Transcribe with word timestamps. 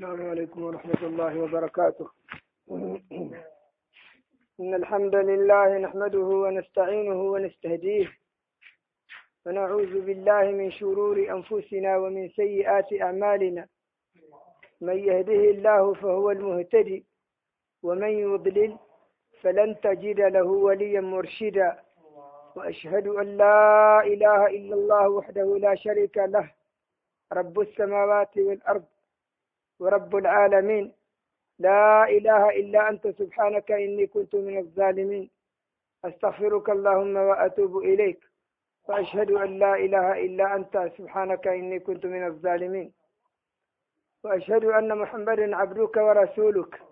السلام 0.00 0.30
عليكم 0.30 0.62
ورحمة 0.64 1.02
الله 1.02 1.40
وبركاته. 1.42 2.08
إن 4.60 4.74
الحمد 4.74 5.14
لله 5.14 5.78
نحمده 5.78 6.18
ونستعينه 6.44 7.22
ونستهديه. 7.22 8.06
ونعوذ 9.46 10.00
بالله 10.00 10.42
من 10.50 10.70
شرور 10.70 11.16
أنفسنا 11.36 11.96
ومن 11.96 12.28
سيئات 12.28 12.92
أعمالنا. 13.02 13.66
من 14.80 14.98
يهده 14.98 15.42
الله 15.54 15.94
فهو 15.94 16.30
المهتدي. 16.30 17.04
ومن 17.82 18.08
يضلل 18.08 18.76
فلن 19.42 19.80
تجد 19.80 20.20
له 20.20 20.48
وليا 20.66 21.00
مرشدا. 21.00 21.78
وأشهد 22.56 23.06
أن 23.06 23.36
لا 23.36 24.00
إله 24.04 24.46
إلا 24.46 24.74
الله 24.74 25.08
وحده 25.08 25.58
لا 25.58 25.74
شريك 25.74 26.16
له. 26.16 26.50
رب 27.32 27.60
السماوات 27.60 28.36
والأرض 28.38 28.84
ورب 29.80 30.16
العالمين. 30.16 30.92
لا 31.58 32.04
إله 32.08 32.50
إلا 32.50 32.88
أنت 32.88 33.08
سبحانك 33.08 33.72
إني 33.72 34.06
كنت 34.06 34.34
من 34.34 34.58
الظالمين. 34.58 35.30
أستغفرك 36.04 36.70
اللهم 36.70 37.16
وأتوب 37.16 37.76
إليك. 37.78 38.20
وأشهد 38.88 39.30
أن 39.30 39.58
لا 39.58 39.74
إله 39.74 40.12
إلا 40.12 40.56
أنت 40.56 40.90
سبحانك 40.98 41.46
إني 41.46 41.78
كنت 41.80 42.06
من 42.06 42.26
الظالمين. 42.26 42.92
وأشهد 44.24 44.64
أن 44.64 44.98
محمدا 44.98 45.56
عبدك 45.56 45.96
ورسولك. 45.96 46.82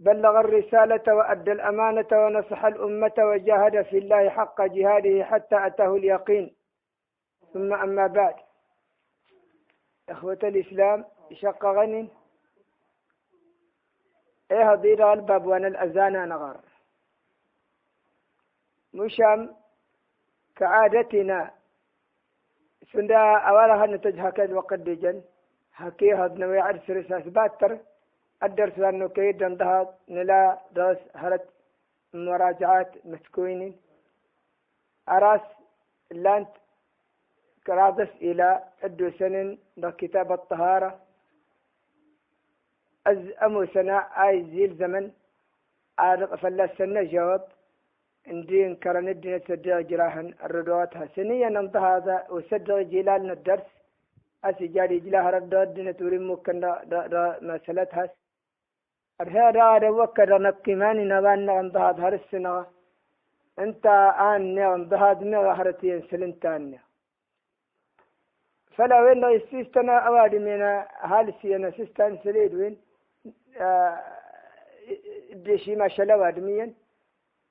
بلغ 0.00 0.40
الرسالة 0.40 1.14
وأدى 1.14 1.52
الأمانة 1.52 2.10
ونصح 2.12 2.64
الأمة 2.64 3.14
وجاهد 3.18 3.82
في 3.82 3.98
الله 3.98 4.28
حق 4.28 4.62
جهاده 4.62 5.24
حتى 5.24 5.66
أتاه 5.66 5.96
اليقين. 5.96 6.54
ثم 7.52 7.72
أما 7.72 8.06
بعد. 8.06 8.34
إخوة 10.08 10.38
الإسلام 10.42 11.04
شق 11.34 11.64
غني 11.66 12.08
إيه 14.50 14.72
هضير 14.72 15.12
الباب 15.12 15.46
وأنا 15.46 15.68
الأذان 15.68 16.28
نغر 16.28 16.60
مشام 18.94 19.56
كعادتنا. 20.56 21.50
سندا 22.92 23.18
أولا 23.48 23.86
نتج 23.86 24.20
هكذا 24.20 24.54
وقد 24.54 24.84
جن 24.84 25.22
هكي 25.74 26.12
هاد 26.12 26.38
نوي 26.38 26.58
عرس 26.60 26.90
رساس 26.90 27.22
باتر 27.22 27.78
الدرس 28.42 28.78
أنه 28.78 29.08
كيد 29.08 29.42
انضهى 29.42 29.88
نلا 30.08 30.58
درس 30.72 30.98
هرت 31.14 31.48
مراجعات 32.14 33.06
مسكوين 33.06 33.76
أراس 35.08 35.40
لانت 36.10 36.48
كرادس 37.66 38.08
إلى 38.22 38.64
أدو 38.82 39.10
سنن 39.10 39.58
كتاب 39.98 40.32
الطهارة. 40.32 41.00
أز 43.06 43.22
أمو 43.44 43.64
سنة 43.74 43.96
آي 44.24 44.42
زيل 44.50 44.72
زمن 44.80 45.04
عارق 45.98 46.34
فلا 46.34 46.66
سنة 46.78 47.02
جواب 47.12 47.42
عندي 48.30 48.74
كرن 48.82 49.08
الدين 49.08 49.42
تسدع 49.44 49.80
جراهن 49.90 50.28
الردواتها 50.44 51.06
سنيا 51.14 51.48
ننطى 51.54 51.78
هذا 51.78 52.16
وسدع 52.34 52.76
جلالنا 52.92 53.32
الدرس 53.38 53.68
أسي 54.44 54.66
جاري 54.74 54.98
جلاه 55.04 55.30
ردوات 55.30 55.68
الدين 55.68 55.96
توري 55.96 56.18
ممكن 56.18 56.60
دا, 56.60 57.22
مسألتها 57.48 58.04
أرها 59.20 59.50
دا 59.54 59.88
وكذا 59.98 60.38
نقيماني 60.46 61.04
نبان 61.12 61.40
نغنطى 61.46 61.80
هذا 62.04 62.08
السنة 62.22 62.66
انت 63.64 63.86
آن 64.28 64.42
نغنطى 64.54 64.96
هذا 65.04 65.24
نغهرتين 65.32 66.02
سلنتان 66.10 66.64
فلا 68.76 68.96
وين 69.04 69.24
يستنا 69.52 69.94
أوادي 70.08 70.38
من 70.46 70.62
هالسي 71.10 71.56
أنا 71.56 71.70
سيستان 71.76 72.12
سريد 72.24 72.54
وين 72.54 72.76
دشي 75.44 75.76
ما 75.76 75.88
شلا 75.88 76.16
وادميا. 76.16 76.74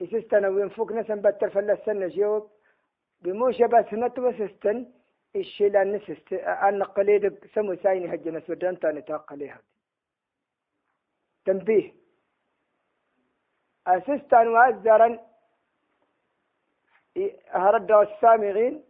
يستنا 0.02 0.48
وين 0.48 0.70
فوق 0.70 0.92
نسن 0.92 1.22
بتر 1.22 1.50
فلا 1.50 1.74
السنة 1.74 2.08
جواب 2.08 2.48
بموشة 3.22 3.66
بس 3.66 3.94
نتو 3.94 4.32
سستن. 4.32 4.92
الشيلا 5.36 5.84
نسست. 5.84 6.34
أنا 6.34 6.86
قليل 6.86 7.38
سمو 7.56 7.76
سايني 7.76 8.14
هجنا 8.14 8.40
سودان 8.40 8.80
تاني 8.80 9.02
تاقليها 9.02 9.62
تنبيه. 11.46 11.94
أسستان 13.88 14.48
وأزرا 14.48 15.20
هرد 17.48 17.92
السامعين 17.92 18.84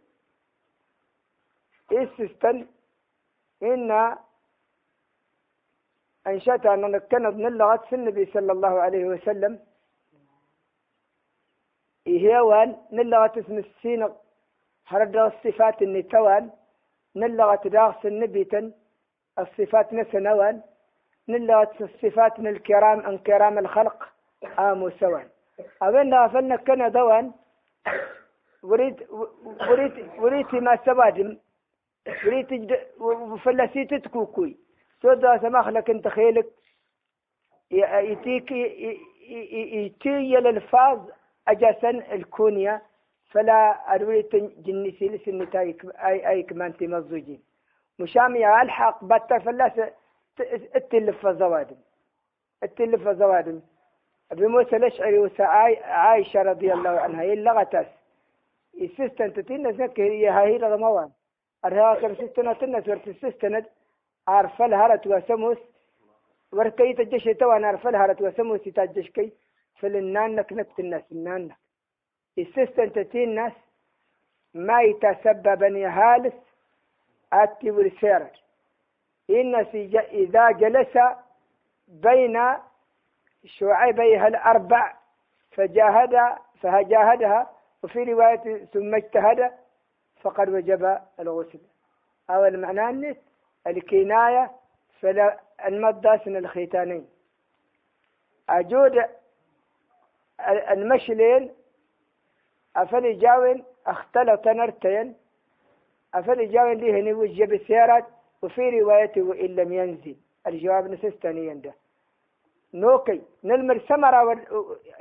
إسستن. 1.92 2.66
إن 3.62 4.16
أنشأت 6.26 6.66
أن 6.66 6.80
نكند 6.80 7.34
من 7.34 7.46
اللغة 7.46 7.76
في 7.88 7.94
النبي 7.94 8.26
صلى 8.26 8.52
الله 8.52 8.80
عليه 8.80 9.04
وسلم. 9.04 9.58
إهوان 12.08 12.76
نلغة 12.92 13.32
اسم 13.38 13.58
السين 13.58 14.08
هرد 14.86 15.16
الصفات 15.16 15.82
النتوان. 15.82 16.50
نلغة 17.16 17.68
داغس 17.68 18.06
النبيتا 18.06 18.72
الصفات 19.38 19.92
نسنوان. 19.92 20.62
نلغة 21.28 21.74
الصفات 21.80 22.38
الكرام 22.38 23.00
أن 23.00 23.18
كرام 23.18 23.58
الخلق 23.58 24.08
آمو 24.58 24.90
سوان 24.90 25.28
أبين 25.82 26.14
غفلنا 26.14 26.56
كنا 26.56 26.88
دوان. 26.88 27.32
وريد 28.62 29.06
وريد 29.68 29.94
وريد 30.18 30.54
ما 30.54 30.76
سوادم 30.84 31.36
وريد 32.26 32.78
وفلسيت 33.00 33.94
تكوكوي. 33.94 34.56
سودا 35.02 35.38
سماح 35.38 35.68
لك 35.68 35.90
انت 35.90 36.08
خيلك 36.08 36.46
يتيك 37.70 38.50
يتي 38.50 40.38
الالفاظ 40.38 40.98
اجاسا 41.48 41.90
الكونية 41.90 42.82
فلا 43.30 43.94
اريد 43.94 44.52
جنسي 44.64 45.08
لسنتايك 45.08 45.84
اي 45.84 46.28
أي 46.28 46.42
كمان 46.42 46.76
تمزوجين 46.76 47.42
مشامي 47.98 48.62
ألحق 48.62 49.04
بتا 49.04 49.38
فلاس 49.38 49.72
التلف 50.76 51.26
زوادم 51.26 51.76
التلف 52.62 53.08
زوادم 53.08 53.60
أبي 54.32 54.46
موسى 54.46 54.76
الاشعري 54.76 55.30
عائشة 55.84 56.42
رضي 56.42 56.72
الله 56.72 56.90
عنها؟ 56.90 57.22
هي 57.22 57.32
اللغتاس 57.32 57.86
السيستنت 58.80 59.52
زكي 59.70 60.02
هي 60.02 60.28
هاي 60.28 60.56
رمضان 60.56 61.10
أرها 61.64 61.94
كم 61.94 62.14
سيستنت 62.14 62.60
تنا 62.60 62.80
سورت 62.80 63.08
السيستنت 63.08 63.66
أرفل 64.28 64.74
هرت 64.74 65.06
وسموس 65.06 65.58
وركيت 66.52 67.00
الجيش 67.00 67.24
توان 67.24 67.64
أرفل 67.64 67.96
هرت 67.96 68.22
وسموس 68.22 68.62
تاجش 68.62 69.10
كي 69.10 69.32
فلنانك 69.80 70.52
نكت 70.52 70.80
الناس 70.80 71.02
النانك 71.12 71.56
السيستن 72.38 72.92
تتين 72.92 73.28
الناس 73.28 73.52
ما 74.54 74.82
يتسبب 74.82 75.62
هالس 75.76 76.34
أتي 77.32 77.70
والسير 77.70 78.26
إن 79.30 79.54
إذا 79.94 80.50
جلس 80.50 80.98
بين 81.88 82.38
شعيبيها 83.44 84.28
الأربع 84.28 84.94
فجاهد 85.50 86.36
فجاهدها 86.60 87.50
وفي 87.82 88.02
رواية 88.04 88.64
ثم 88.64 88.94
اجتهد 88.94 89.50
فقد 90.20 90.48
وجب 90.48 90.98
الغسل. 91.20 91.60
أو 92.30 92.44
المعنى 92.44 92.90
النت 92.90 93.18
الكناية 93.66 94.50
فلا 95.00 95.40
المداسن 95.66 96.36
الختانين. 96.36 97.08
أجود 98.48 99.04
المشلين 100.70 101.50
أفل 102.76 103.18
جاون 103.18 103.64
اختلط 103.86 104.48
نرتين 104.48 105.14
أفل 106.14 106.50
جاون 106.50 106.72
ليه 106.72 107.02
نوجه 107.02 107.44
بالسيارات 107.44 108.04
وفي 108.42 108.80
روايته 108.80 109.22
وإن 109.22 109.46
لم 109.56 109.72
ينزل. 109.72 110.16
الجواب 110.46 110.90
نسستاني 110.90 111.50
عنده 111.50 111.72
نوكي 112.74 113.22
نلمر 113.44 113.78
سمرة 113.88 114.40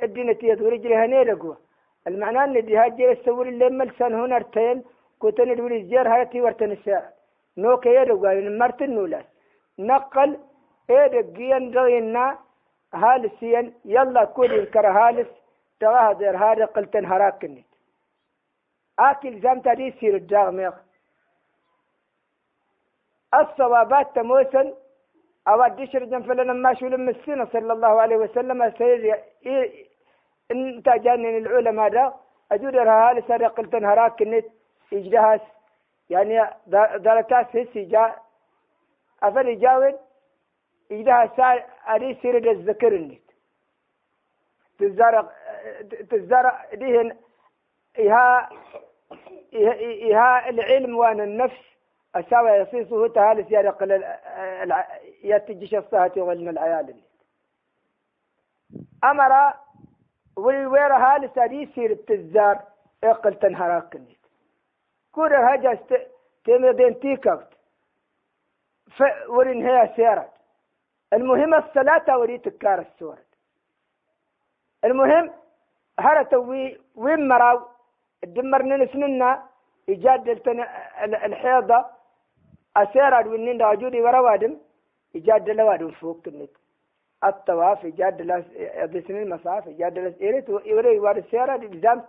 الدينتية 0.04 0.58
ورجلها 0.62 1.06
نيرقوا 1.08 1.56
المعنى 2.08 2.44
أن 2.44 2.66
دي 2.66 2.78
هاجي 2.78 3.12
السور 3.12 3.48
اللي 3.50 3.70
ملسان 3.70 4.14
هنا 4.14 4.36
ارتين 4.36 4.84
كنتن 5.20 5.56
دولي 5.56 5.78
الزير 5.78 6.08
هايتي 6.14 6.42
ورتن 6.42 6.72
السيارات 6.72 7.14
نوك 7.58 7.86
يدو 7.86 8.26
قال 8.26 8.58
مرتن 8.60 8.90
نولاس 8.96 9.26
نقل 9.80 10.40
إيدك 10.90 11.26
جيان 11.26 11.72
دغينا 11.72 12.38
هالسيان 12.94 13.74
يلا 13.86 14.24
كل 14.26 14.52
ينكر 14.52 14.88
هالس. 14.88 15.28
تغاه 15.80 16.14
دير 16.14 16.38
هذا 16.38 16.66
قلتن 16.66 17.06
هراكني 17.06 17.64
آكل 19.00 19.40
زم 19.42 19.60
تدي 19.60 19.92
سير 19.92 20.16
الداغ 20.16 20.74
الصوابات 23.40 24.16
تموسن. 24.16 24.74
أو 25.48 25.64
الدشر 25.64 26.04
جنفلنا 26.04 26.54
ما 26.54 26.74
شو 26.74 26.88
لم 26.88 27.10
السنة 27.10 27.46
صلى 27.54 27.74
الله 27.74 28.02
عليه 28.02 28.18
وسلم. 28.18 28.72
سير 28.78 29.20
انت 30.52 30.90
جانن 30.90 31.38
العلماء 31.38 31.90
دا. 31.90 32.14
اجود 32.52 32.76
هالس 32.76 33.32
هذا 33.32 33.48
قلتن 33.48 33.86
هراكني 33.86 34.44
إجدهاس. 34.94 35.42
يعني 36.12 36.50
دركات 36.98 37.56
هسي 37.56 37.84
جاء 37.86 38.22
أفل 39.24 39.60
جاون 39.60 39.94
إذا 40.92 41.32
سار 41.38 41.66
أري 41.90 42.18
سيرد 42.22 42.48
الذكر 42.48 42.96
النت 42.96 43.22
تزرع 44.80 45.30
تزرع 46.10 46.66
دهن 46.74 47.18
إها 48.00 48.50
إها 49.54 50.50
العلم 50.50 50.96
وأن 50.98 51.22
النفس 51.22 51.62
أساوى 52.16 52.50
يصيصه 52.52 53.08
تهالس 53.08 53.52
يرقل 53.52 54.04
يتجيش 55.24 55.76
الصهة 55.76 56.12
وغلنا 56.18 56.52
العيال 56.52 56.96
أمر 59.04 59.54
والوير 60.38 60.94
هالس 60.94 61.38
أري 61.38 61.70
سير 61.76 61.92
التزار 61.92 62.60
إقل 63.04 63.34
تنهراك 63.40 63.96
النت 63.96 64.21
كورة 65.12 65.38
هجا 65.54 65.80
تيمدين 66.46 67.00
تيكوت. 67.00 67.48
ورين 69.30 69.68
هي 69.68 69.94
سيرت 69.96 70.32
المهم 71.14 71.54
الصلاة 71.54 72.18
وريت 72.20 72.50
كار 72.50 72.80
السورة 72.80 73.26
المهم 74.86 75.32
هرتوي 76.00 76.80
وين 76.96 77.28
مراو؟ 77.28 77.62
دمرنا 78.24 78.78
نسننا 78.78 79.44
يجادل 79.88 80.60
الحيضة. 81.04 81.86
أسيرا 82.78 83.28
وينين 83.28 83.62
راجودي 83.62 84.02
وروادم 84.02 84.58
يجادل 85.16 85.62
وادم 85.62 85.92
فوق 85.92 86.22
النت 86.28 86.50
الطواف 87.24 87.84
يجادل 87.84 88.46
يضيسن 88.56 89.16
المصاف 89.16 89.68
يجادل 89.68 90.16
إيرت 90.22 90.50
ويوري 90.50 91.00
وارد 91.00 91.18
السيارة 91.18 91.56
إلزام 91.56 92.04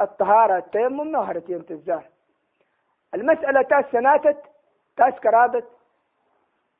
الطهارة 0.00 0.58
التيمم 0.58 1.08
نهرة 1.12 1.62
تزار 1.68 2.04
المسألة 3.14 3.62
تاس 3.62 3.84
سناتت 3.92 4.42
تاس 4.96 5.14
كرابت 5.14 5.64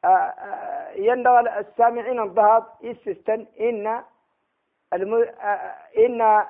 آه، 0.04 0.08
آه، 0.08 0.90
ينبغي 0.92 1.58
السامعين 1.60 2.20
الضهاب 2.20 2.64
يسستن 2.82 3.46
إن 3.60 4.02
الم... 4.92 5.14
آه، 5.14 5.74
إن 5.98 6.44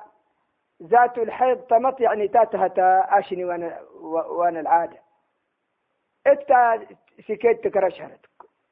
ذات 0.83 1.17
الحيض 1.17 1.57
طمط 1.57 2.01
يعني 2.01 2.27
تاتها 2.27 2.67
تاشني 2.67 3.45
وأنا 3.45 3.81
وأنا 4.01 4.59
العادة. 4.59 4.97
اتا 6.27 6.85
سكيت 7.27 7.63
تكرشهرت 7.67 8.19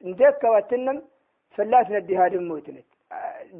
نديك 0.02 0.44
واتنم 0.44 1.02
فلاس 1.50 1.90
ندي 1.90 2.18
هذه 2.18 2.36
موتنت. 2.36 2.84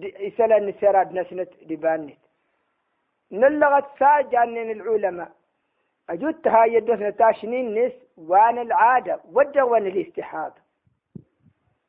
يسأل 0.03 0.53
النسيرات 0.53 1.13
نسنت 1.13 1.51
دبانت 1.63 2.24
نلغت 3.33 3.85
ساجانين 3.99 4.71
العلماء. 4.71 5.33
أجدتها 6.11 6.65
يدفن 6.65 7.17
تاشنين 7.17 7.87
نس 7.87 7.93
وأنا 8.17 8.63
العادة 8.63 9.21
وجه 9.33 9.65
وأنا 9.65 9.89
الاستحاضة. 9.89 10.61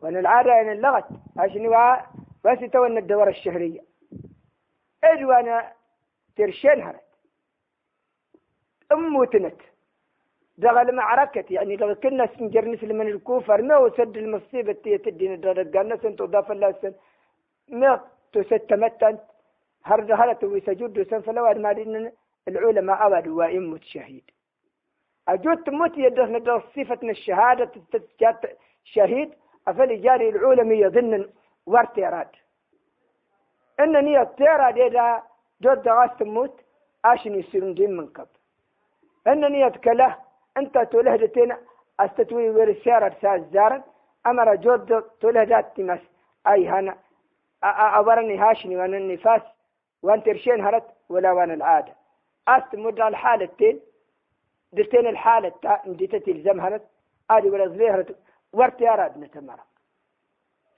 وأنا 0.02 0.20
العادة 0.20 0.52
يعني 0.52 0.72
اللغت 0.72 1.08
عشان 1.38 1.68
بس 2.46 2.60
تونا 2.72 3.00
الدورة 3.00 3.30
الشهرية. 3.30 3.80
اجوا 5.04 5.30
وأنا 5.30 5.72
ترشين 6.38 6.82
هرت؟ 6.82 7.02
أموتنت 8.92 9.62
دغل 10.58 10.96
معركة 10.96 11.46
يعني 11.50 11.76
لو 11.76 11.96
كنا 11.96 12.26
سنجر 12.28 12.66
نسل 12.66 12.94
من 12.94 13.08
الكوفر 13.08 13.62
ما 13.62 13.78
وسد 13.78 14.18
المصيبة 14.18 14.74
تدين 14.74 15.42
قالنا 15.78 15.98
سنت 15.98 16.22
وضاف 16.22 16.52
الله 16.52 16.72
سن. 16.82 16.94
ما 17.70 18.02
تستمتن 18.34 19.18
هرد 19.18 19.35
هلت 19.86 20.44
ويسجد 20.44 21.08
سن 21.10 21.22
فلو 21.22 21.54
ما 21.54 21.72
دين 21.74 22.12
العلماء 22.48 23.08
أبد 23.08 23.28
وإمت 23.28 23.84
شهيد. 23.84 24.24
أجود 25.28 25.64
تموت 25.64 25.98
يدرس 25.98 26.64
صفة 26.76 27.00
الشهادة 27.04 27.72
شهيد 28.84 29.30
أفل 29.68 30.02
جاري 30.02 30.30
العلماء 30.30 30.78
يظن 30.78 31.30
ورتيراد 31.66 32.28
إنني 33.80 34.22
التيراد 34.22 34.78
إذا 34.80 35.24
جد 35.62 35.88
غاست 35.88 36.20
تموت 36.20 36.62
عشان 37.06 37.36
يصيرون 37.40 37.74
دين 37.74 37.98
من 37.98 38.08
قبل. 38.08 38.36
إنني 39.28 39.68
أتكله 39.68 40.18
أنت 40.58 40.78
تولهدتين 40.78 41.56
أستتوي 42.00 42.50
ورسارة 42.50 43.16
ساز 43.22 43.42
زارد 43.54 43.84
أمر 44.28 44.56
جد 44.56 45.02
تولهدات 45.22 45.78
تمس 45.78 46.00
أي 46.48 46.68
هنا 46.68 46.98
أورني 47.64 48.38
هاشني 48.38 48.78
وأنا 48.78 48.98
النفاس 48.98 49.42
وان 50.06 50.24
ترشين 50.24 50.62
هرت 50.66 50.88
ولا 51.10 51.32
وأنا 51.32 51.54
العادة. 51.54 51.94
أست 52.48 52.76
مدى 52.76 53.08
الحالة 53.08 53.46
تين 53.46 53.80
دلتين 54.74 55.08
الحالة 55.08 55.50
تا 55.50 55.82
نديت 55.86 56.16
تلزم 56.16 56.60
هرت 56.62 56.84
آدي 57.30 57.50
ولا 57.50 57.68
زليهرت 57.68 58.16
ورت 58.54 58.82
يراد 58.82 59.18
نتمرة 59.18 59.66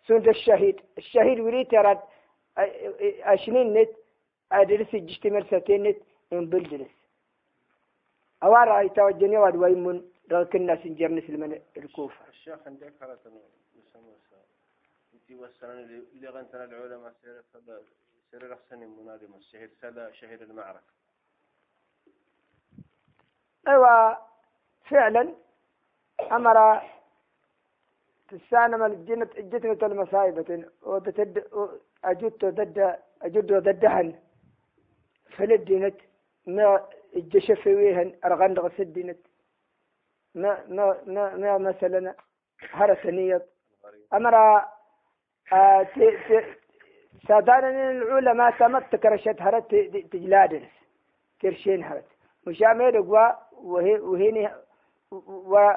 سند 0.08 0.28
الشهيد 0.28 0.78
الشهيد 0.98 1.40
وريت 1.40 1.74
يراد 1.74 2.00
أشنين 3.34 3.74
نت 3.74 3.90
أدرس 4.52 4.96
جشتمر 4.96 5.44
ستين 5.44 5.84
نت 5.84 5.98
إن 6.34 6.46
بلدرس 6.52 6.96
أوارا 8.44 8.82
يتوجني 8.82 9.38
واد 9.38 9.56
ويمون 9.56 10.12
لكن 10.32 10.60
الناس 10.62 10.86
نجر 10.86 11.12
نسل 11.12 11.38
من 11.38 11.62
الكوفة. 11.78 12.22
الشيخ 12.30 12.60
عندك 12.68 12.94
حالة 13.02 13.18
انت 15.14 15.32
وسنن 15.32 15.80
اللي 16.14 16.30
غنتنا 16.30 16.64
العلماء 16.64 17.14
سير 17.22 17.44
الشهيد 19.38 19.70
سلا 19.82 20.12
شهيد 20.12 20.42
المعركة. 20.42 20.82
أيوة 23.68 24.18
فعلا 24.90 25.34
أمر 26.32 26.82
تسانم 28.28 28.84
الجنة 28.84 29.30
الجنة 29.38 29.78
المصايبة 29.88 30.66
وبتد 30.84 31.38
أجد 32.04 32.46
ضد 32.46 32.98
أجد 33.22 33.54
ضدهن 33.54 34.20
فلدينت 35.38 35.96
ما 36.46 36.88
الجشفويهن 37.16 38.20
أرغن 38.26 38.54
غسدينت 38.60 39.20
ما 40.36 40.66
ما 40.68 41.04
ما 41.06 41.36
ما 41.36 41.58
مثلا 41.58 42.16
هرسنية 42.60 43.46
أمر 44.14 44.36
آه 45.54 45.84
سادان 47.28 47.64
العلماء 47.66 48.52
تمت 48.60 48.96
كرشت 48.96 49.42
هرت 49.42 49.76
تجلادرس 50.12 50.72
كرشين 51.42 51.84
هرت. 51.84 52.06
مشامي 52.48 52.90
رقوا 52.90 53.30
وهي 53.52 54.00
وهيني 54.00 54.50
و 55.12 55.72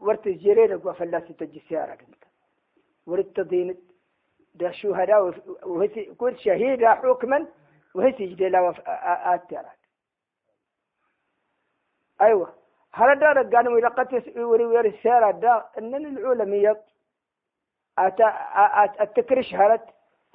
ورت 0.00 0.26
الجرير 0.26 0.70
رقوا 0.70 0.92
فلاس 0.92 1.22
تجسيارة 1.38 1.94
كنت 1.94 2.24
ورت 3.06 3.40
دينت 3.40 3.78
ده 4.54 4.70
شهداء 4.70 5.34
وهي 5.62 5.88
كل 5.88 6.38
شهيدة 6.38 6.94
حكما 6.94 7.46
وهي 7.94 8.12
تجدلا 8.12 8.74
آتيرات 9.34 9.78
أيوة. 12.20 12.54
هل 12.92 13.18
دار 13.18 13.42
قالوا 13.42 13.78
إذا 13.78 13.88
قد 13.88 14.36
وري 14.36 14.64
وري 14.64 14.88
السيارة 14.88 15.30
دا. 15.30 15.64
إن 15.78 15.94
العلماء 15.94 16.84
أت 17.98 19.00
التكرش 19.00 19.54
هرت. 19.54 19.84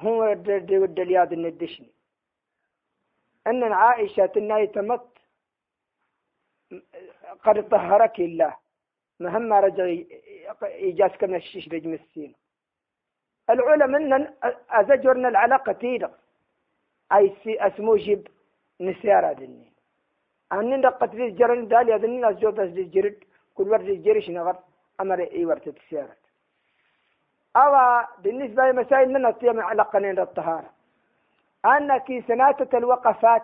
هو 0.01 0.31
ود 0.31 0.99
الياد 0.99 1.33
الندشني. 1.33 1.91
أن 3.47 3.63
عائشة 3.63 4.25
تناي 4.25 4.67
تمت 4.67 5.07
قد 7.43 7.69
طهرك 7.69 8.19
الله. 8.19 8.55
مهم 9.19 9.53
رجع 9.53 9.85
إيجاز 10.63 11.11
كم 11.11 11.35
الشيش 11.35 11.69
رجم 11.69 11.93
السين. 11.93 12.35
العلماء 13.49 14.01
أن 14.01 14.33
أزجرنا 14.69 15.27
العلاقة 15.27 15.71
تيدا 15.71 16.11
أي 17.11 17.35
أسمو 17.47 17.95
جيب 17.95 18.27
نسيارة 18.81 19.33
دني 19.33 19.71
أن 20.53 20.81
دقت 20.81 21.09
في 21.09 21.29
جرن 21.29 21.67
دالي 21.67 21.95
أذن 21.95 22.05
الناس 22.05 22.35
جوت 22.35 22.59
جرد 22.59 23.23
كل 23.55 23.69
ورد 23.69 24.03
جريش 24.03 24.29
نغر 24.29 24.57
أمر 25.01 25.19
إي 25.31 25.45
ورد 25.45 25.67
السيارة 25.67 26.15
أو 27.55 28.03
بالنسبة 28.17 28.71
لمسائل 28.71 29.13
من 29.13 29.25
الطيام 29.25 29.59
على 29.59 29.81
قنين 29.81 30.19
الطهارة. 30.19 30.69
أن 31.65 31.97
كي 31.97 32.21
سناتة 32.21 32.77
الوقفات 32.77 33.43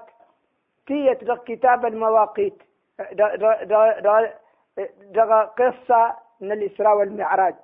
تيت 0.88 1.31
كتاب 1.31 1.86
المواقيت 1.86 2.63
دغ 5.12 5.43
قصة 5.43 6.15
من 6.41 6.51
الإسراء 6.51 6.98
والمعراج. 6.98 7.55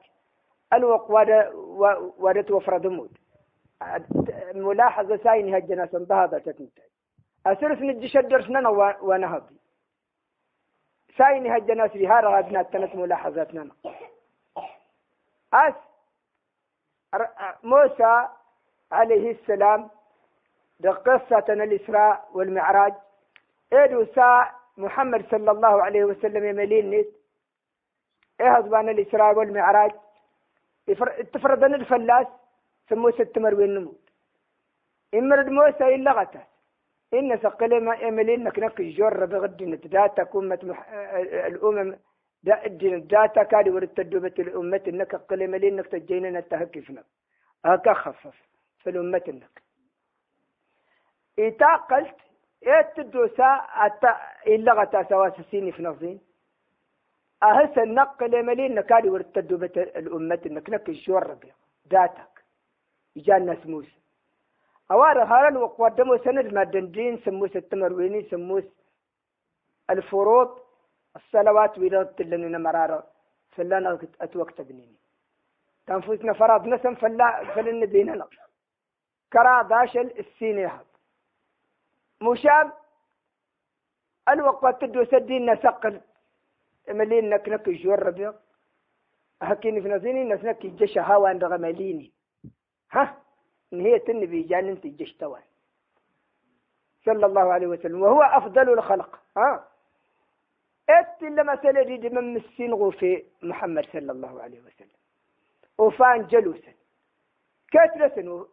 الوق 0.73 1.11
ودت 2.19 2.51
وفر 2.51 2.77
دمود. 2.77 3.17
ملاحظة 4.53 5.17
ساين 5.17 5.55
هجنا 5.55 5.85
سنبهذا 5.85 6.39
تتنتهي 6.39 6.89
أسرس 7.45 7.77
نجيش 7.77 8.17
الدرسنا 8.17 8.69
ونهضي. 9.01 9.55
ساين 11.17 11.51
هجنا 11.51 11.87
سري 11.87 12.07
هذا 12.07 12.61
تنت 12.61 12.95
ملاحظاتنا. 12.95 13.71
أس 15.53 15.73
موسى 17.63 18.27
عليه 18.91 19.31
السلام 19.31 19.89
قصة 20.85 21.45
الإسراء 21.49 22.29
والمعراج. 22.33 22.93
إيدو 23.73 24.05
سا 24.15 24.51
محمد 24.77 25.25
صلى 25.31 25.51
الله 25.51 25.83
عليه 25.83 26.03
وسلم 26.03 26.45
يملين 26.45 26.89
نت 26.91 27.07
إيه 28.41 28.57
أضبان 28.57 28.89
الإسراء 28.89 29.35
والمعراج. 29.37 29.91
تفرضن 31.33 31.73
الفلاس 31.73 32.27
سمو 32.89 33.11
ست 33.11 33.37
مروين 33.37 33.73
نموت. 33.75 34.09
إمرد 35.13 35.47
موسى 35.49 35.95
إلا 35.95 36.11
غتاس. 36.11 36.47
إن 37.13 37.37
سقل 37.37 37.83
ما 37.83 38.07
إملين 38.07 38.43
نك 38.43 38.59
نك 38.59 38.81
جور 38.81 39.25
بغد 39.25 39.63
نتداتا 39.63 40.23
كومة. 40.23 40.59
الأمم 41.51 41.97
دا 42.43 42.65
الدين 42.65 43.07
داتا 43.07 43.43
كادي 43.43 43.69
ورد 43.69 43.87
تدوبة 43.87 44.33
الأمة 44.39 44.81
إنك 44.87 45.15
قل 45.15 45.47
ملين 45.47 45.75
نك 45.75 45.87
تجينا 45.87 46.29
نتهكفنا 46.29 47.03
هكا 47.65 47.93
خفف 47.93 48.37
في 48.79 48.89
الأمة 48.89 49.21
إنك. 49.27 49.63
إتا 51.39 51.75
قلت 51.75 52.15
إيه 52.67 52.81
تدوسا 52.95 53.49
أتا 53.85 54.11
إلا 54.47 54.73
غتا 54.73 55.03
سواس 55.09 55.39
السيني 55.39 55.71
في 55.71 55.83
نظين. 55.83 56.19
أهس 57.43 57.77
النقل 57.77 58.45
ملين 58.45 58.75
نكادي 58.75 59.09
ورد 59.09 59.23
تدوبة 59.23 59.75
الأمة 59.75 60.41
إنك. 60.45 60.69
نك 60.69 60.89
جور 60.89 61.37
داتك. 61.85 62.33
يجان 63.15 63.45
ناس 63.45 63.65
موسى 63.65 63.99
أوار 64.91 65.23
هارن 65.23 65.57
وقدموا 65.57 66.17
سند 66.17 66.53
ما 66.53 66.63
دندين 66.63 67.17
سموس 67.25 67.55
التمرويني 67.55 68.23
سموس 68.29 68.63
الفروض 69.89 70.59
الصلوات 71.19 71.77
ويرد 71.79 72.21
لنا 72.21 72.57
مرارة 72.57 73.07
فلانا 73.51 73.99
أتوقت 74.21 74.61
بنيني. 74.61 74.95
تنفوسنا 75.87 76.33
فرض 76.33 76.67
نسم 76.67 76.95
فلا 76.95 77.43
فلن 77.55 77.85
بيننا 77.85 78.27
كرا 79.33 79.61
داشل 79.61 80.07
السيني 80.19 80.65
هذا 80.65 80.85
مشاب 82.21 82.71
الوقت 84.29 84.81
تدو 84.81 85.05
سدين 85.05 85.51
نسقل. 85.51 86.01
ملين 86.89 87.29
نك 87.29 87.49
نك 87.49 87.69
جور 87.69 87.99
ربيع. 88.03 88.33
هكيني 89.41 89.81
في 89.81 89.87
نزيني 89.87 90.23
نسنك 90.23 90.65
جيش 90.65 90.97
هوا 90.97 91.29
عند 91.29 91.43
غماليني 91.43 92.11
ها؟ 92.91 93.17
إن 93.73 93.81
هي 93.81 94.01
النبي 94.09 94.43
جانن 94.43 94.81
تجيش 94.81 95.17
توان. 95.17 95.43
صلى 97.05 97.25
الله 97.25 97.53
عليه 97.53 97.67
وسلم. 97.67 98.01
وهو 98.01 98.21
أفضل 98.21 98.73
الخلق. 98.73 99.19
ها؟ 99.37 99.67
إت 100.89 101.21
لما 101.21 101.55
سلدي 101.61 102.09
من 102.09 102.33
مسين 102.33 102.91
في 102.91 103.23
محمد 103.41 103.85
صلى 103.93 104.11
الله 104.11 104.41
عليه 104.41 104.59
وسلم. 104.59 104.99
وفان 105.77 106.27
جلوسا 106.27 106.73
كثرة 107.71 108.47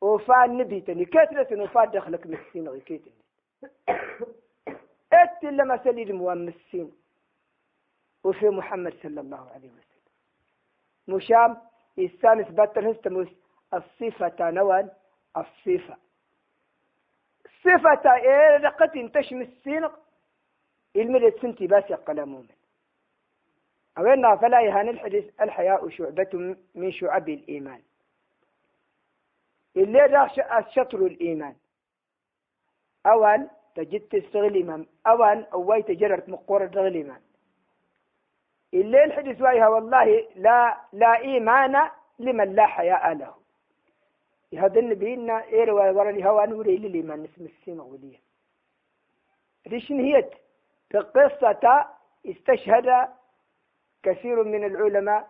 وفان 0.00 0.58
نبيتني 0.58 1.04
كثرة 1.04 1.62
وفان 1.62 1.90
دخلك 1.90 2.26
مسين 2.26 2.68
غيكيتني 2.68 3.12
إت 5.12 5.42
لما 5.42 5.84
سلدي 5.84 6.12
مسين 6.12 6.92
وفي 8.24 8.48
محمد 8.48 8.94
صلى 9.02 9.20
الله 9.20 9.50
عليه 9.50 9.68
وسلم. 9.68 10.10
مشام 11.08 11.56
إستانس 11.98 12.48
باتر 12.48 12.90
هستموس 12.90 13.28
الصفة 13.74 14.50
نوان 14.50 14.90
الصفة. 15.36 15.96
صفة 17.64 18.14
إيه؟ 18.14 18.56
رقة 18.56 19.08
تشمي 19.14 19.44
السينق 19.44 19.98
المدى 20.96 21.30
سنتي 21.30 21.66
باس 21.66 21.90
يقل 21.90 22.26
مؤمن 22.26 22.48
أولنا 23.98 24.36
فلا 24.36 24.60
يهان 24.60 24.88
الحديث 24.88 25.24
الحياء 25.40 25.88
شعبة 25.88 26.56
من 26.74 26.92
شعب 26.92 27.28
الإيمان. 27.28 27.82
اللي 29.76 30.00
راح 30.00 30.54
الشطر 30.58 30.98
الإيمان. 31.06 31.56
أول 33.06 33.48
تجد 33.74 34.00
تستغل 34.00 34.46
الإيمان. 34.46 34.86
أول 35.06 35.44
أوي 35.52 35.82
تجرت 35.82 36.28
مقورة 36.28 36.66
تغل 36.66 36.86
الإيمان. 36.86 37.20
اللي 38.74 39.04
الحديث 39.04 39.40
وايها 39.40 39.68
والله 39.68 40.26
لا 40.36 40.80
لا 40.92 41.18
إيمان 41.18 41.90
لمن 42.18 42.54
لا 42.54 42.66
حياء 42.66 43.12
له. 43.12 43.34
هذا 44.54 44.80
النبي 44.80 45.14
إن 45.14 45.30
إير 45.30 45.70
ورا 45.70 46.10
الهوى 46.10 46.46
نوري 46.46 46.76
للي 46.76 47.02
ما 47.02 47.16
نسم 47.16 47.44
السماء 47.44 47.86
وليه. 47.86 48.18
ريشن 49.68 50.00
هيت 50.00 50.30
في 50.90 50.98
قصة 50.98 51.86
استشهد 52.26 53.08
كثير 54.02 54.44
من 54.44 54.64
العلماء 54.64 55.28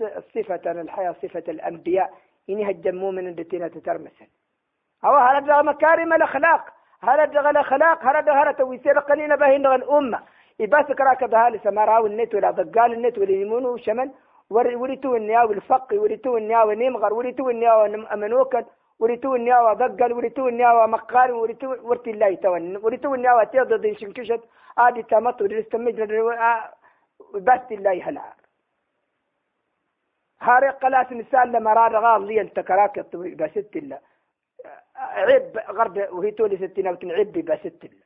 الصفة 0.00 0.70
الحياة 0.70 1.14
صفة 1.22 1.44
الأنبياء. 1.48 2.14
إنها 2.50 2.70
الجمو 2.70 3.10
من 3.10 3.26
الدتينة 3.28 3.68
تترمسن 3.68 4.26
أو 5.04 5.16
هذا 5.16 5.62
مكارم 5.62 6.12
الأخلاق؟ 6.12 6.64
هذا 7.00 7.24
الأخلاق؟ 7.24 8.04
هذا 8.04 8.32
هذا 8.32 8.52
تويسير 8.52 8.98
قليل 8.98 9.36
بهين 9.36 9.66
الأمة 9.66 10.20
إباس 10.60 10.86
كراك 10.86 11.24
بهالي 11.24 11.58
سمارا 11.58 11.98
والنت 11.98 12.34
ولا 12.34 12.50
ضقال 12.50 12.92
النت 12.92 13.18
ولا 13.18 13.30
يمون 13.30 13.66
وشمن 13.66 14.10
وريتو 14.50 15.16
النياو 15.16 15.52
الفق 15.52 15.88
وريتو 15.92 16.36
النياو 16.36 16.72
نمغر 16.72 17.14
وريتو 17.14 17.50
النياو 17.50 17.84
أمنوكا 17.84 18.64
وريتو 18.98 19.34
النياو 19.34 19.72
ضقل 19.72 20.12
وريتو 20.12 20.48
النياو 20.48 20.86
مقار 20.86 21.32
وريتو 21.32 21.68
ورتي 21.88 22.10
الله 22.10 22.34
تون 22.34 22.76
وريتو 22.76 23.14
النياو 23.14 23.42
تيضد 23.42 23.96
شنكشت 24.00 24.42
آدي 24.78 25.02
تامط 25.02 25.42
وريستمج 25.42 26.00
بس 27.34 27.66
الله 27.70 28.08
هلا 28.08 28.34
هاري 30.40 30.68
قلاس 30.68 31.12
مثال 31.12 31.52
لما 31.52 31.72
راد 31.72 31.94
غال 31.94 32.26
لي 32.26 32.40
انت 32.40 32.60
كراك 32.60 32.98
بست 33.40 33.76
الله. 33.76 34.00
عيب 34.96 35.58
غرب 35.58 35.96
وهي 36.12 36.30
تولي 36.30 36.56
ستين 36.56 36.86
أو 36.86 36.94
تنعب 36.94 37.32
بست 37.32 37.84
الله. 37.84 38.04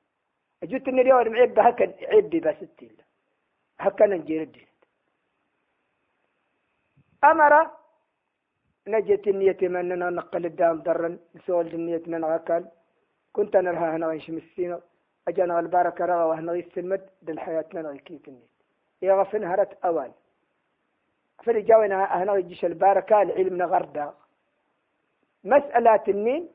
جيت 0.64 0.88
اليوم 0.88 1.36
عيب 1.36 1.58
هكا 1.58 1.94
عيب 2.12 2.30
بست 2.30 2.82
الله. 2.82 3.04
هكا 3.80 4.06
نجي 4.06 4.66
أمر 7.24 7.70
نجت 8.88 9.26
النية 9.28 9.62
مننا 9.62 10.10
نقل 10.10 10.46
الدام 10.46 10.76
ضرا 10.86 11.18
سؤال 11.46 11.74
النية 11.74 12.02
من 12.06 12.24
غكال 12.24 12.64
كنت 13.32 13.56
نرها 13.56 13.96
هنا 13.96 14.06
غيش 14.06 14.30
مسينا 14.30 14.80
أجانا 15.28 15.60
الباركة 15.60 16.04
رغا 16.04 16.24
وهنا 16.24 16.52
غيش 16.52 16.66
السلمد 16.66 17.02
دل 17.22 17.38
حياتنا 17.40 17.82
نغي 17.82 17.98
كيف 17.98 18.28
النية. 18.28 18.50
يا 19.02 19.12
غفن 19.14 19.44
هرت 19.44 19.72
أوان. 19.84 20.12
فلي 21.44 21.62
جاونا 21.62 22.04
هنا 22.22 22.32
غيش 22.32 22.64
الباركة 22.64 23.22
العلم 23.22 23.56
نغردا. 23.56 24.14
مسألة 25.44 26.04
النين 26.08 26.48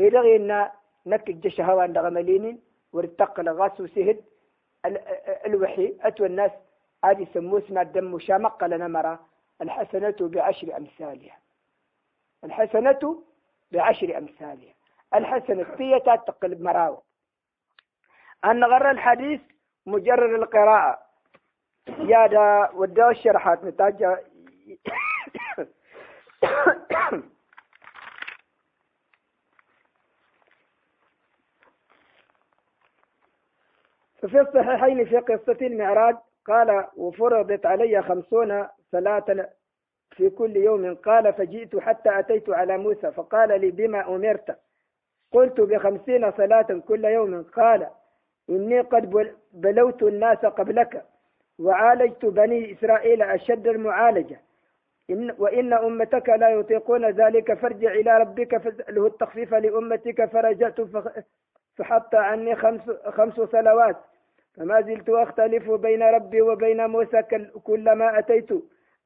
إلغي 0.00 0.36
إن 0.36 0.68
نك 1.06 1.28
الجيش 1.28 1.60
هوان 1.60 1.92
دغملينين 1.92 2.60
ورتق 2.92 3.40
لغاس 3.40 3.80
وسهد. 3.80 4.18
الوحي 5.46 5.96
أتوى 6.00 6.26
الناس 6.26 6.52
هذه 7.04 7.26
سموس 7.34 7.70
ما 7.70 7.82
الدم 7.82 8.14
وشامق 8.14 8.64
لنا 8.64 8.88
مرة 8.88 9.20
الحسنة 9.62 10.16
بعشر 10.20 10.76
أمثالها. 10.76 11.41
الحسنة 12.44 13.22
بعشر 13.72 14.18
أمثالها. 14.18 14.74
الحسنة 15.14 15.66
هي 15.78 16.00
تقلب 16.00 16.60
مراوة 16.60 17.02
أن 18.44 18.64
غر 18.64 18.90
الحديث 18.90 19.40
مجرد 19.86 20.30
القراءة. 20.30 20.98
يا 21.88 22.26
دا 22.26 22.70
ودا 22.74 23.10
الشرحات 23.10 23.64
نتاج. 23.64 24.16
ففي 34.22 34.40
الصحيحين 34.40 35.04
في 35.04 35.18
قصة 35.18 35.58
المعراج 35.66 36.16
قال 36.46 36.88
وفرضت 36.96 37.66
علي 37.66 38.02
خمسون 38.02 38.68
صلاة 38.92 39.48
في 40.16 40.30
كل 40.30 40.56
يوم 40.56 40.94
قال 40.94 41.32
فجئت 41.32 41.76
حتى 41.76 42.18
أتيت 42.18 42.50
على 42.50 42.78
موسى 42.78 43.12
فقال 43.12 43.60
لي 43.60 43.70
بما 43.70 44.16
أمرت؟ 44.16 44.58
قلت 45.32 45.60
بخمسين 45.60 46.32
صلاة 46.32 46.82
كل 46.88 47.04
يوم. 47.04 47.42
قال 47.42 47.88
إني 48.50 48.80
قد 48.80 49.32
بلوت 49.52 50.02
الناس 50.02 50.38
قبلك 50.38 51.04
وعالجت 51.58 52.24
بني 52.24 52.72
إسرائيل 52.72 53.22
أشد 53.22 53.66
المعالجة. 53.66 54.40
إن 55.10 55.34
وإن 55.38 55.72
أمتك 55.72 56.28
لا 56.28 56.48
يطيقون 56.48 57.10
ذلك 57.10 57.54
فارجع 57.54 57.92
إلى 57.92 58.18
ربك 58.18 58.56
فاسأله 58.56 59.06
التخفيف 59.06 59.54
لأمتك 59.54 60.24
فرجعت 60.24 60.80
فحط 61.76 62.14
عني 62.14 62.56
خمس, 62.56 62.90
خمس 62.90 63.34
صلوات. 63.34 63.96
فما 64.54 64.80
زلت 64.80 65.08
أختلف 65.08 65.70
بين 65.70 66.02
ربي 66.02 66.42
وبين 66.42 66.86
موسى 66.86 67.22
كلما 67.64 68.18
أتيت. 68.18 68.48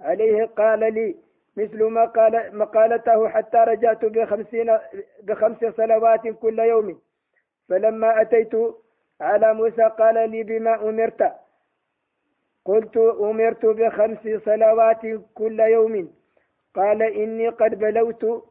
عليه 0.01 0.45
قال 0.45 0.95
لي 0.95 1.17
مثل 1.57 1.85
ما 1.85 2.05
قال 2.05 2.59
مقالته 2.59 3.29
حتى 3.29 3.57
رجعت 3.57 4.05
بخمسين 4.05 4.79
بخمس 5.23 5.65
صلوات 5.77 6.29
كل 6.29 6.59
يوم. 6.59 7.01
فلما 7.69 8.21
أتيت 8.21 8.53
على 9.21 9.55
موسى 9.55 9.83
قال 9.83 10.31
لي 10.31 10.43
بما 10.43 10.89
أمرت. 10.89 11.33
قلت 12.65 12.97
أمرت 12.97 13.67
بخمس 13.67 14.43
صلوات 14.45 15.03
كل 15.35 15.61
يوم. 15.61 16.13
قال 16.75 17.03
إني 17.03 17.49
قد 17.49 17.79
بلوت 17.79 18.45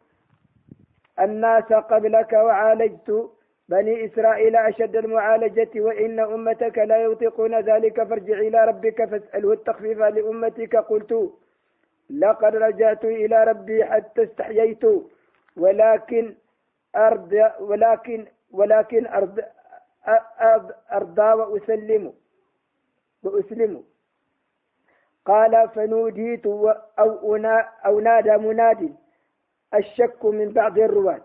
الناس 1.20 1.74
قبلك 1.74 2.34
وعالجت 2.34 3.30
بني 3.70 4.06
إسرائيل 4.06 4.56
أشد 4.56 4.96
المعالجة 4.96 5.70
وإن 5.76 6.20
أمتك 6.20 6.78
لا 6.78 6.98
يطيقون 6.98 7.60
ذلك 7.60 8.04
فارجع 8.04 8.38
إلى 8.40 8.66
ربك 8.66 9.06
فاسأله 9.10 9.54
التخفيف 9.54 10.00
لأمتك. 10.00 10.76
قلت 10.76 11.34
لقد 12.10 12.56
رجعت 12.56 13.06
إلى 13.06 13.44
ربي 13.44 13.86
حتى 13.86 14.24
استحييت 14.24 14.84
ولكن 15.58 16.36
أرضى 16.96 17.44
ولكن 17.60 18.26
ولكن 18.52 19.08
أرضى 19.08 19.42
أرضى 20.92 21.34
وأسلم 21.34 22.14
وأسلم. 23.24 23.84
قال 25.26 25.70
فنوديت 25.70 26.46
أو, 26.46 27.36
أو 27.86 28.00
نادى 28.00 28.38
مناد 28.38 28.96
الشك 29.74 30.26
من 30.26 30.54
بعض 30.54 30.80
الرواة. 30.80 31.22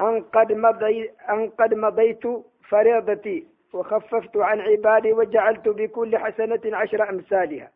أن 0.00 0.22
قد, 0.22 0.52
مضي 0.52 1.10
أن 1.30 1.50
قد 1.50 1.74
مضيت 1.74 2.22
فريضتي 2.68 3.46
وخففت 3.72 4.36
عن 4.36 4.60
عبادي 4.60 5.12
وجعلت 5.12 5.68
بكل 5.68 6.18
حسنة 6.18 6.60
عشر 6.76 7.10
أمثالها. 7.10 7.70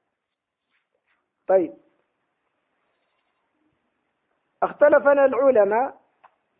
طيب. 1.46 1.74
اختلفنا 4.62 5.24
العلماء 5.24 6.00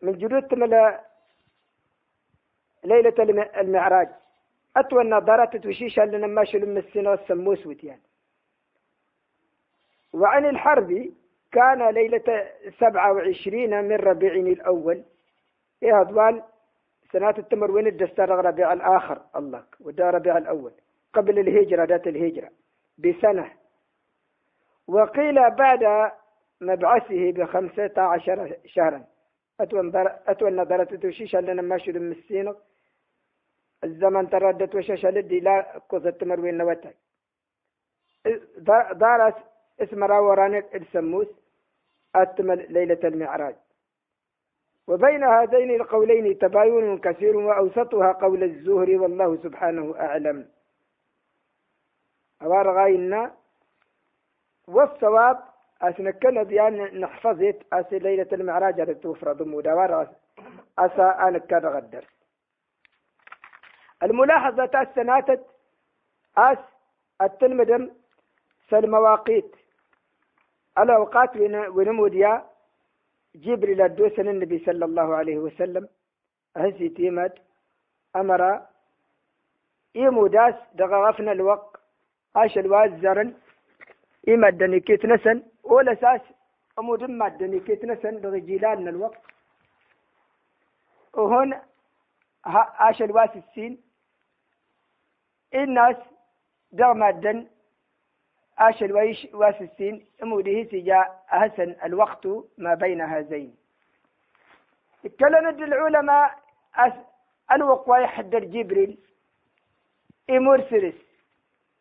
من 0.01 0.11
جدود 0.11 0.53
ليلة 2.83 3.49
المعراج. 3.59 4.09
أتوى 4.77 5.01
النظارات 5.01 5.57
توشيش 5.57 5.99
لنا 5.99 6.27
ما 6.27 6.43
شلم 6.45 6.77
السنة 6.77 7.09
والسموس 7.09 7.83
يعني. 7.83 8.01
وعن 10.13 10.45
الحرب 10.45 11.11
كان 11.51 11.89
ليلة 11.89 12.49
سبعة 12.79 13.13
وعشرين 13.13 13.83
من 13.83 13.95
ربيع 13.95 14.33
الأول 14.33 15.03
إيه 15.83 16.01
أضوال 16.01 16.43
سنة 17.11 17.29
التمر 17.29 17.71
وين 17.71 17.87
الدستار 17.87 18.29
ربيع 18.29 18.73
الآخر 18.73 19.21
الله 19.35 19.63
ودا 19.79 20.09
ربيع 20.09 20.37
الأول 20.37 20.71
قبل 21.13 21.39
الهجرة 21.39 21.83
ذات 21.83 22.07
الهجرة 22.07 22.49
بسنة. 22.97 23.51
وقيل 24.87 25.49
بعد 25.49 26.11
مبعثه 26.61 27.31
بخمسة 27.31 27.93
عشر 27.97 28.57
شهرا. 28.65 29.03
أتوى 29.59 30.49
النظرة 30.49 30.83
توشيش 30.83 31.35
لنا 31.35 31.61
ما 31.61 31.77
شلم 31.77 32.11
السنة 32.11 32.55
الزمن 33.83 34.29
تردت 34.29 34.75
وشاش 34.75 35.05
لدي 35.05 35.39
لا 35.39 35.81
قصة 35.89 36.09
تمروين 36.09 36.57
نوتك 36.57 36.95
دارس 38.93 39.33
اسم 39.79 40.03
راورانك 40.03 40.75
إلسموس 40.75 41.27
أتمل 42.15 42.73
ليلة 42.73 42.99
المعراج. 43.03 43.55
وبين 44.89 45.23
هذين 45.23 45.71
القولين 45.81 46.37
تباين 46.37 46.97
كثير 46.99 47.37
وأوسطها 47.37 48.11
قول 48.11 48.43
الزهري 48.43 48.97
والله 48.97 49.37
سبحانه 49.37 49.95
أعلم. 49.99 50.49
أوارغاينا 52.41 53.31
والصواب 54.67 55.39
أسنكنا 55.81 56.43
بيان 56.43 56.99
نحفظت 56.99 57.57
أس 57.73 57.93
ليلة 57.93 58.27
المعراج 58.33 58.99
تفرض 58.99 59.41
مدوار 59.41 60.09
أسا 60.79 61.09
أنا 61.27 61.37
كان 61.37 61.65
غدر. 61.65 62.05
الملاحظة 64.03 64.81
السناتت 64.81 65.45
أس 66.37 66.57
التلمدم 67.21 67.89
فالمواقيت 68.67 69.55
الأوقات 70.77 71.37
ونموديا 71.75 72.48
جبريل 73.35 73.81
الدوسن 73.81 74.27
النبي 74.27 74.59
صلى 74.65 74.85
الله 74.85 75.15
عليه 75.15 75.37
وسلم 75.37 75.87
هزي 76.57 76.89
تيمات 76.89 77.35
أمر 78.15 78.61
إيموداس 79.95 80.55
دغغفنا 80.73 81.31
الوق 81.31 81.77
عاش 82.35 82.57
الواز 82.57 82.91
زرن 83.01 83.33
إما 84.29 84.47
الدنيكيت 84.47 85.05
نسن 85.05 85.43
ولا 85.63 85.95
ساس 85.95 86.21
أمود 86.79 87.03
ما 87.03 87.27
الدنيكيت 87.27 87.85
نسن 87.85 88.21
دغجيلان 88.21 88.87
الوقت 88.87 89.21
وهون 91.13 91.53
عاش 92.45 93.01
الواس 93.01 93.29
السين 93.35 93.81
الناس 95.53 95.95
دغ 96.71 96.91
الدن 97.09 97.47
عاش 98.59 98.83
الويش 98.83 99.27
واسسين 99.33 100.05
أموده 100.23 100.63
سجا 100.63 100.99
أحسن 101.33 101.75
الوقت 101.83 102.27
ما 102.57 102.73
بين 102.73 103.01
هذين. 103.01 103.55
اتكلم 105.05 105.47
العلماء 105.63 106.39
الوقوة 107.51 107.99
يحدر 107.99 108.43
جبريل 108.43 108.97
إمرسلس 110.29 110.95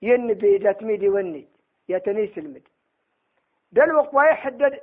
ينبي 0.03 0.59
داتميدي 0.59 1.09
وني 1.09 1.49
يتنيس 1.89 2.39
المد. 2.39 2.63
ده 3.73 3.85
الوقوة 3.85 4.29
يحدد 4.29 4.81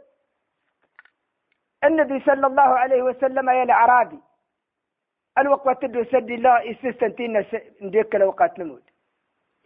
النبي 1.83 2.19
صلى 2.19 2.47
الله 2.47 2.69
عليه 2.81 3.01
وسلم 3.03 3.49
يا 3.49 3.63
الأعرابي 3.63 4.19
الوقوة 5.37 5.73
تدو 5.73 6.03
سد 6.03 6.31
الله 6.31 6.71
استنتين 6.71 7.45
نديك 7.81 8.15
الأوقات 8.15 8.59
نموت. 8.59 8.84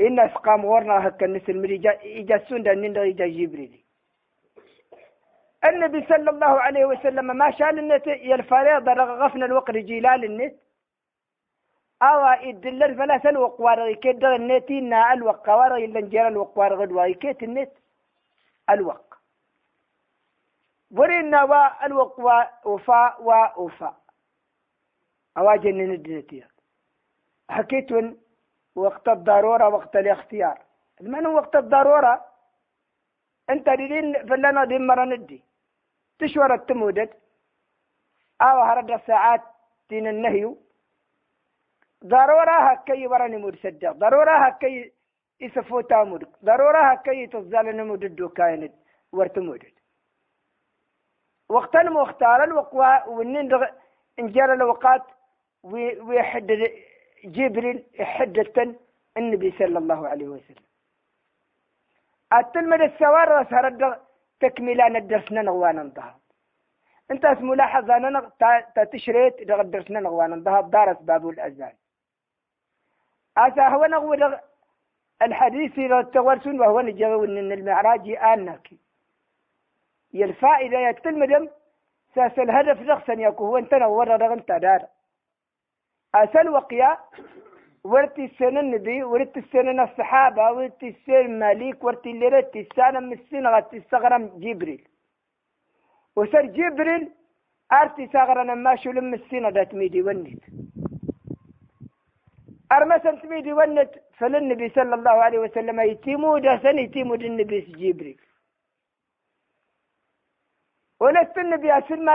الناس 0.07 0.31
قام 0.31 0.65
ورنا 0.65 1.07
هكا 1.07 1.25
الناس 1.25 1.49
المريجا 1.49 1.91
يجسون 2.03 2.63
ده 2.63 2.73
نين 2.73 2.95
يجا 2.95 3.27
جبريل. 3.27 3.83
النبي 5.65 6.05
صلى 6.05 6.29
الله 6.29 6.53
عليه 6.65 6.85
وسلم 6.85 7.25
ما 7.25 7.51
شال 7.51 7.79
النت 7.79 8.07
يا 8.07 8.35
الفريضة 8.35 8.93
غفنا 8.93 9.45
الوقت 9.45 9.71
جيلال 9.71 10.23
النت. 10.25 10.55
أو 12.01 12.43
يدلل 12.47 12.95
فلا 12.97 13.19
سلوق 13.19 13.62
وارغي 13.62 13.95
كد 13.95 14.23
النت 14.23 14.71
إن 14.71 14.93
الوق. 14.93 15.49
وارغي 15.49 15.85
إلا 15.85 15.99
نجرى 16.01 16.27
الوق 16.27 16.57
وارغي 16.59 16.93
وارغي 16.93 17.13
كيت 17.13 17.43
النت. 17.43 17.71
الوق. 18.69 19.09
ورنا 20.91 21.43
وا 21.43 21.85
الوق 21.85 22.19
وفاء 22.65 23.23
ووفاء 23.23 23.97
أواجن 25.38 25.77
ندنتيا 25.77 26.47
حكيتون 27.49 28.17
وقت 28.85 29.07
الضرورة 29.07 29.67
وقت 29.67 29.95
الاختيار. 29.95 30.57
من 31.01 31.27
وقت 31.27 31.55
الضرورة؟ 31.55 32.25
أنت 33.49 33.69
دين 33.69 34.27
فلنا 34.27 34.65
دين 34.65 34.87
مرة 34.87 35.05
ندي 35.05 35.43
تشور 36.19 36.53
التمودد 36.53 37.09
آو 38.41 38.61
هرد 38.61 38.91
الساعات 38.91 39.41
دين 39.89 40.07
النهي. 40.07 40.55
ضرورة 42.05 42.55
هكي 42.71 43.07
وراني 43.07 43.37
مود 43.37 43.55
صدق 43.63 43.91
ضرورة 43.91 44.31
هكي 44.45 44.91
يسفو 45.41 45.81
تامود 45.81 46.23
ضرورة 46.45 46.81
هكي 46.91 47.27
تفضل 47.27 47.65
نمود 47.75 48.03
الدوكاين 48.03 48.71
ورتمودد 49.11 49.73
وقت 51.49 51.75
المختار 51.75 52.43
الوقوة 52.43 53.09
ونين 53.09 53.67
انجال 54.19 54.49
الوقات 54.51 55.03
ويحدد 55.63 56.71
جبريل 57.23 57.84
حدة 57.99 58.75
النبي 59.17 59.51
صلى 59.60 59.77
الله 59.77 60.08
عليه 60.08 60.27
وسلم. 60.27 60.65
التلمد 62.34 62.82
السوار 62.82 63.45
سرد 63.49 63.99
تكملان 64.39 64.95
الدرسنا 64.95 65.41
نغوانا 65.41 65.82
انتهى 65.82 66.13
أنت 67.12 67.25
ملاحظة 67.25 67.97
أنا 67.97 68.32
تشريت 68.93 69.43
درسنا 69.47 69.99
نغوانا 69.99 70.36
انتهى 70.36 70.62
دارس 70.63 70.97
باب 71.01 71.29
الأذان 71.29 71.73
أسا 73.38 73.67
هو 73.67 73.86
نغو 73.86 74.13
الحديث 75.21 75.79
إذا 75.79 76.01
تورسون 76.01 76.60
وهو 76.60 76.82
نجاو 76.82 77.23
إن 77.23 77.51
المعراج 77.51 78.10
آنك 78.10 78.69
الفائدة 80.15 80.79
يتلمدم 80.79 81.49
ساس 82.15 82.39
الهدف 82.39 82.88
شخصا 82.88 83.13
يكون 83.13 83.47
هو 83.47 83.58
أنت 83.58 83.73
نور 83.73 84.08
رغنت 84.08 84.51
دار. 84.51 84.82
أسل 86.15 86.49
وقيا 86.49 86.97
ورتي 87.83 88.25
السنة 88.25 88.59
النبي 88.59 89.03
ورتي 89.03 89.39
السنة 89.39 89.83
الصحابة 89.83 90.51
ورتي 90.51 90.87
السنة 90.87 91.27
مالك 91.27 91.83
ورتي 91.83 92.11
اللي 92.11 92.27
رتي 92.27 92.59
السنة 92.61 92.99
من 92.99 93.13
السنة 93.13 93.49
غتي 93.49 93.83
جبريل. 94.43 94.87
وسر 96.15 96.45
جبريل 96.45 97.11
أرتي 97.71 98.07
سغرنا 98.13 98.55
ما 98.55 98.75
شو 98.75 98.91
لم 98.91 99.13
السنة 99.13 99.49
دات 99.49 99.73
ميدي 99.73 100.01
ونت 100.01 100.43
أرمسا 102.71 103.11
تميدي 103.21 103.53
ونت 103.53 103.91
فللنبي 104.17 104.69
صلى 104.69 104.95
الله 104.95 105.11
عليه 105.25 105.39
وسلم 105.39 105.79
يتيمو 105.79 106.37
ده 106.37 106.57
سنة 106.63 106.81
يتيمو 106.81 107.13
النبي 107.13 107.59
جبريل. 107.61 108.19
ولست 110.99 111.37
النبي 111.37 111.77
أسلم 111.77 112.09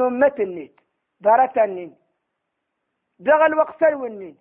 نمت 0.00 0.40
النت 0.40 0.74
دارت 1.20 1.58
النت 1.58 1.99
دغ 3.20 3.46
الوقت 3.46 3.82
والنين 3.82 4.36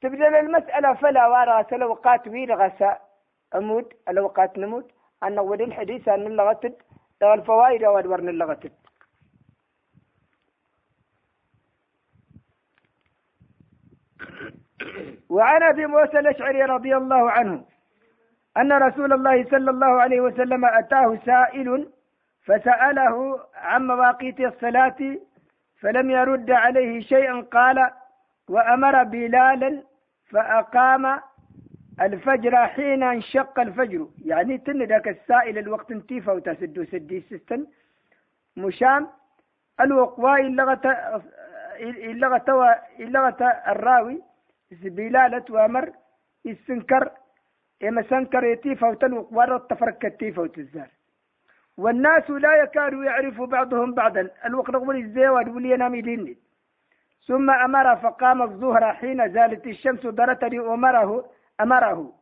تبدأ 0.00 0.40
المسألة 0.40 0.94
فلا 0.94 1.26
وارغس 1.26 1.72
الأوقات 1.72 2.28
وين 2.28 2.52
غسا 2.52 2.98
أموت 3.54 3.92
الأوقات 4.08 4.58
نموت. 4.58 4.90
أن 5.22 5.38
ود 5.38 5.60
الحديث 5.60 6.08
أن 6.08 6.26
اللغتد 6.26 6.74
دغ 7.20 7.34
الفوائد 7.34 7.84
وادورن 7.84 8.28
اللغتد. 8.28 8.72
وعن 15.28 15.62
أبي 15.62 15.86
موسى 15.86 16.18
الأشعري 16.18 16.62
رضي 16.62 16.96
الله 16.96 17.30
عنه 17.30 17.64
أن 18.56 18.72
رسول 18.72 19.12
الله 19.12 19.44
صلى 19.50 19.70
الله 19.70 20.00
عليه 20.02 20.20
وسلم 20.20 20.64
أتاه 20.64 21.18
سائل 21.26 21.90
فسأله 22.44 23.40
عن 23.54 23.86
مواقيت 23.86 24.40
الصلاة 24.40 24.96
فلم 25.80 26.10
يرد 26.10 26.50
عليه 26.50 27.00
شيئا 27.00 27.40
قال 27.40 27.90
وأمر 28.48 29.02
بلالا 29.02 29.82
فأقام 30.30 31.20
الفجر 32.00 32.66
حين 32.66 33.02
انشق 33.02 33.60
الفجر. 33.60 34.08
يعني 34.24 34.58
تن 34.58 34.82
ذاك 34.82 35.08
السائل 35.08 35.58
الوقت 35.58 35.90
انتيفا 35.90 36.32
وتسدو 36.32 36.84
سدي 36.84 37.20
سستن. 37.20 37.66
مشام 38.56 39.08
الوقواء 39.80 40.40
اللغة 40.40 40.84
اللغة 41.80 42.48
اللغة 43.00 43.42
الراوي 43.68 44.22
بلالة 44.82 45.44
وأمر 45.50 45.92
السنكر 46.46 47.10
إما 47.82 48.02
سنكر 48.02 48.44
يتيفا 48.44 48.88
وتنوق 48.88 49.32
ورد 49.32 49.60
تفرك 49.60 50.04
التيفا 50.04 50.42
وتزار 50.42 50.88
والناس 51.78 52.30
لا 52.30 52.62
يكاد 52.62 52.92
يعرف 52.92 53.42
بعضهم 53.42 53.94
بعضا. 53.94 54.30
الوقت 54.46 54.70
نقول 54.70 54.96
الزيواد 54.96 55.48
ولي 55.48 55.76
نامي 55.76 56.00
ديني 56.00 56.36
ثم 57.26 57.50
أمر 57.50 57.96
فقام 57.96 58.42
الظهر 58.42 58.92
حين 58.92 59.32
زالت 59.32 59.66
الشمس 59.66 60.06
درتني 60.06 60.58
أمره 60.58 61.24
أمره. 61.60 62.12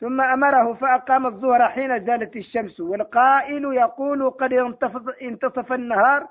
ثم 0.00 0.20
أمره 0.20 0.74
فأقام 0.74 1.26
الظهر 1.26 1.68
حين 1.68 2.04
زالت 2.06 2.36
الشمس. 2.36 2.80
والقائل 2.80 3.64
يقول 3.64 4.30
قد 4.30 4.52
انتصف 5.22 5.72
النهار 5.72 6.26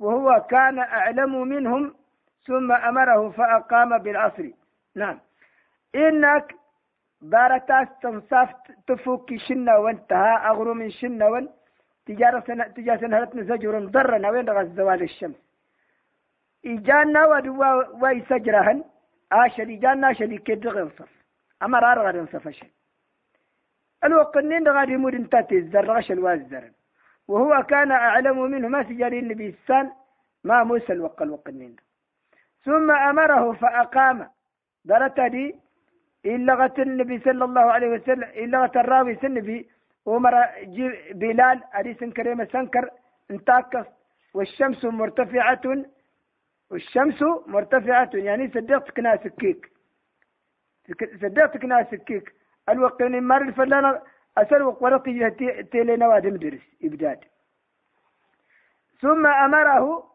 وهو 0.00 0.46
كان 0.50 0.78
أعلم 0.78 1.48
منهم. 1.48 1.94
ثم 2.46 2.72
أمره 2.72 3.30
فأقام 3.30 3.98
بالعصر. 3.98 4.46
نعم. 4.96 5.18
إنك 5.94 6.54
بارتاس 7.22 7.88
تنصاف 8.02 8.48
تفوك 8.86 9.34
شنا 9.36 9.76
وانتهى 9.76 10.36
أغرو 10.50 10.74
من 10.74 10.90
شنا 10.90 11.28
وان 11.28 11.48
تجارة 12.06 12.40
سنة 12.46 12.64
تجارة 12.64 13.00
سنة 13.00 13.42
زجر 13.42 13.74
ضرنا 13.94 14.30
وين 14.30 14.48
رغز 14.48 14.68
زوال 14.76 15.02
الشمس. 15.02 15.40
إجانا 16.66 17.26
ودوا 17.26 18.02
ويسجرهن 18.02 18.84
آشل 19.32 19.70
إجانا 19.70 20.12
شل 20.12 20.38
كد 20.38 20.66
غنصف 20.66 21.10
أما 21.62 21.78
رار 21.78 22.10
انصف 22.20 22.48
شل 22.48 22.70
الوقنين 24.04 24.68
غاد 24.68 24.88
يمود 24.88 25.14
انتاتي 25.14 25.58
الزر 25.58 25.98
الوازر 26.10 26.64
وهو 27.28 27.62
كان 27.62 27.90
أعلم 27.90 28.50
منه 28.50 28.68
ما 28.68 28.82
سجاري 28.82 29.18
النبي 29.18 29.46
السان 29.48 29.92
ما 30.44 30.64
موسى 30.64 30.92
الوق 30.92 31.22
الوقنين 31.22 31.76
ثم 32.64 32.90
أمره 32.90 33.52
فأقام. 33.52 34.28
درتدي 34.84 35.56
إلا 36.26 36.72
النبي 36.78 37.18
صلى 37.18 37.44
الله 37.44 37.72
عليه 37.72 37.88
وسلم 37.88 38.22
إلا 38.22 38.64
الراوي 38.76 39.18
النبي 39.24 39.68
عمر 40.06 40.34
بلال 41.14 41.60
أديس 41.72 42.04
كريم 42.04 42.44
سنكر 42.46 42.90
انتاكس 43.30 43.86
والشمس 44.34 44.84
مرتفعة 44.84 45.60
والشمس 46.70 47.22
مرتفعة 47.46 48.10
يعني 48.14 48.48
صدقتك 48.48 48.98
ناسكيك 48.98 49.72
صدقتك 51.22 51.64
ناسكيك 51.64 52.34
الوقت 52.68 53.02
مر 53.02 53.42
الفلانة 53.42 54.02
أسر 54.38 54.62
ورقي 54.62 55.30
تيلينا 55.72 56.08
وادم 56.08 56.36
درس 56.36 56.60
إبداد. 56.84 57.20
ثم 59.00 59.26
أمره 59.26 60.12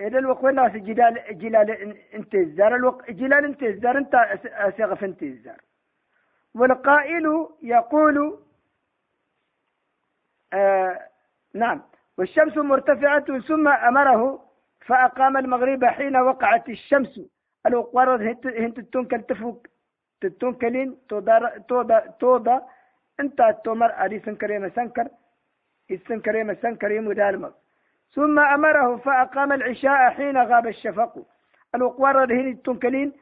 إذا 0.00 0.18
الوقت 0.18 0.44
ناس 0.44 0.72
جلال 0.72 1.38
جلال 1.38 1.70
انت 2.14 2.34
الزار 2.34 2.76
الوقت 2.76 3.10
جلال 3.10 3.44
انت 3.44 3.62
الزار 3.62 3.98
انت 3.98 4.14
أسغف 4.44 5.04
انت 5.04 5.22
الزار 5.22 5.60
والقائل 6.54 7.48
يقول 7.62 8.38
آه 10.54 10.98
نعم. 11.54 11.82
والشمس 12.18 12.56
مرتفعة 12.56 13.38
ثم 13.48 13.68
أمره 13.68 14.22
فأقام 14.86 15.36
المغرب 15.36 15.84
حين 15.84 16.16
وقعت 16.16 16.68
الشمس. 16.68 17.20
الوقرد 17.66 18.20
هنت 18.46 18.80
تنكل 18.80 19.22
تفوك 19.22 19.66
تتنكلين 20.20 20.98
تودا 21.08 21.58
تودا 21.68 21.98
تودا 22.20 22.56
أنت 23.20 23.56
تومر 23.64 23.90
أدي 24.04 24.18
سنكريم 24.20 24.68
سنكر 24.68 25.08
السنكريم 25.90 26.54
سنكريم 26.54 27.12
دالمر 27.12 27.52
ثم 28.14 28.38
أمره 28.38 28.96
فأقام 28.96 29.52
العشاء 29.52 30.10
حين 30.10 30.36
غاب 30.38 30.66
الشفق. 30.66 31.12
الوقوار 31.74 32.32
هن 32.32 32.62
تنكلين 32.62 33.12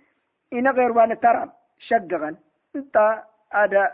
إن 0.52 0.68
غير 0.68 0.92
وأنا 0.92 1.14
ترى. 1.14 1.52
شقغا 1.78 2.36
أنت 2.76 3.22
هذا 3.52 3.92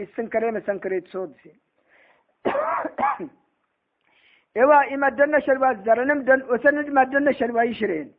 السنكريم 0.00 0.60
سنكريت 0.60 1.06
سودسي 1.08 1.52
إوا 4.56 4.94
إما 4.94 5.08
دنا 5.08 5.40
شلوا 5.40 5.70
الزرنم 5.70 6.22
دن 6.22 6.42
وسند 6.42 6.88
ما 6.88 7.04
دنا 7.04 7.32
شلوا 7.32 7.62
يشرين 7.62 8.14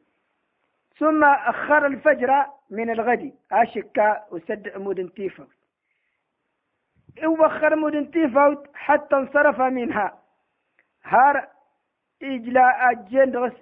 ثم 1.00 1.24
أخر 1.24 1.86
الفجر 1.86 2.46
من 2.70 2.90
الغد 2.90 3.34
أشكا 3.52 4.26
وسد 4.32 4.78
مدن 4.78 5.14
تيفوت 5.14 5.48
وأخر 7.24 7.76
مدن 7.76 8.12
تيفوت 8.12 8.68
حتى 8.74 9.16
انصرف 9.16 9.62
منها 9.62 10.20
هار 11.04 11.48
إجلاء 12.24 12.94
جندرس 12.94 13.54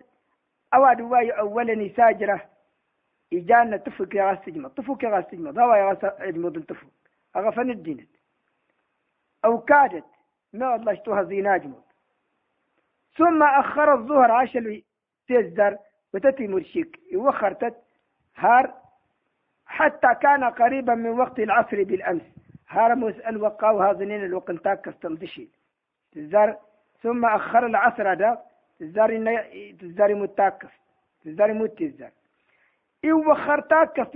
أواد 0.73 1.02
واي 1.02 1.32
أولا 1.32 1.89
ساجرة 1.97 2.49
إجانا 3.34 3.78
تفك 3.78 4.15
يا 4.15 4.30
غاستجمة 4.32 4.69
تفك 4.69 5.04
يا 5.04 5.10
غاستجمة 5.10 5.52
ضوا 5.52 5.76
يا 5.76 5.86
غاستجمة 5.86 6.45
مدن 6.49 6.65
تفك 6.65 6.88
أغفن 7.36 7.69
الدين 7.71 8.08
أو 9.45 9.62
كادت 9.62 10.12
ما 10.54 10.76
الله 10.76 10.92
اشتوها 10.94 11.24
زي 11.24 11.42
ناجمه 11.42 11.82
ثم 13.18 13.44
أخر 13.44 13.94
الظهر 13.94 14.32
عشان 14.32 14.82
تزدر 15.28 15.78
وتتي 16.13 16.48
مرشيك. 16.48 17.00
وخرتت 17.16 17.76
هار 18.36 18.74
حتى 19.66 20.16
كان 20.22 20.44
قريبا 20.44 20.96
من 20.96 21.10
وقت 21.10 21.39
العصر 21.39 21.84
بالأمس. 21.84 22.22
هار 22.70 22.96
مسأل 22.96 23.38
وقاو 23.38 23.82
هذنين 23.82 24.24
الوقت 24.26 24.52
تاك 24.52 24.88
استمدشي 24.88 25.50
تزار 26.12 26.58
ثم 27.02 27.26
أخر 27.26 27.66
العصر 27.66 28.12
هذا 28.12 28.42
تزار 28.80 29.10
تزار 29.82 30.16
متاكس 30.16 30.70
تزار 31.26 31.54
متزار 31.54 32.12
إيو 33.04 33.32
وخر 33.32 33.60
تاكس 33.60 34.08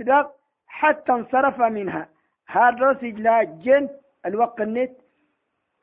حتى 0.66 1.12
انصرف 1.12 1.60
منها. 1.60 2.08
هذا 2.46 2.92
لا 3.02 3.42
جن 3.42 3.88
الوقت 4.26 4.60
النت 4.60 4.92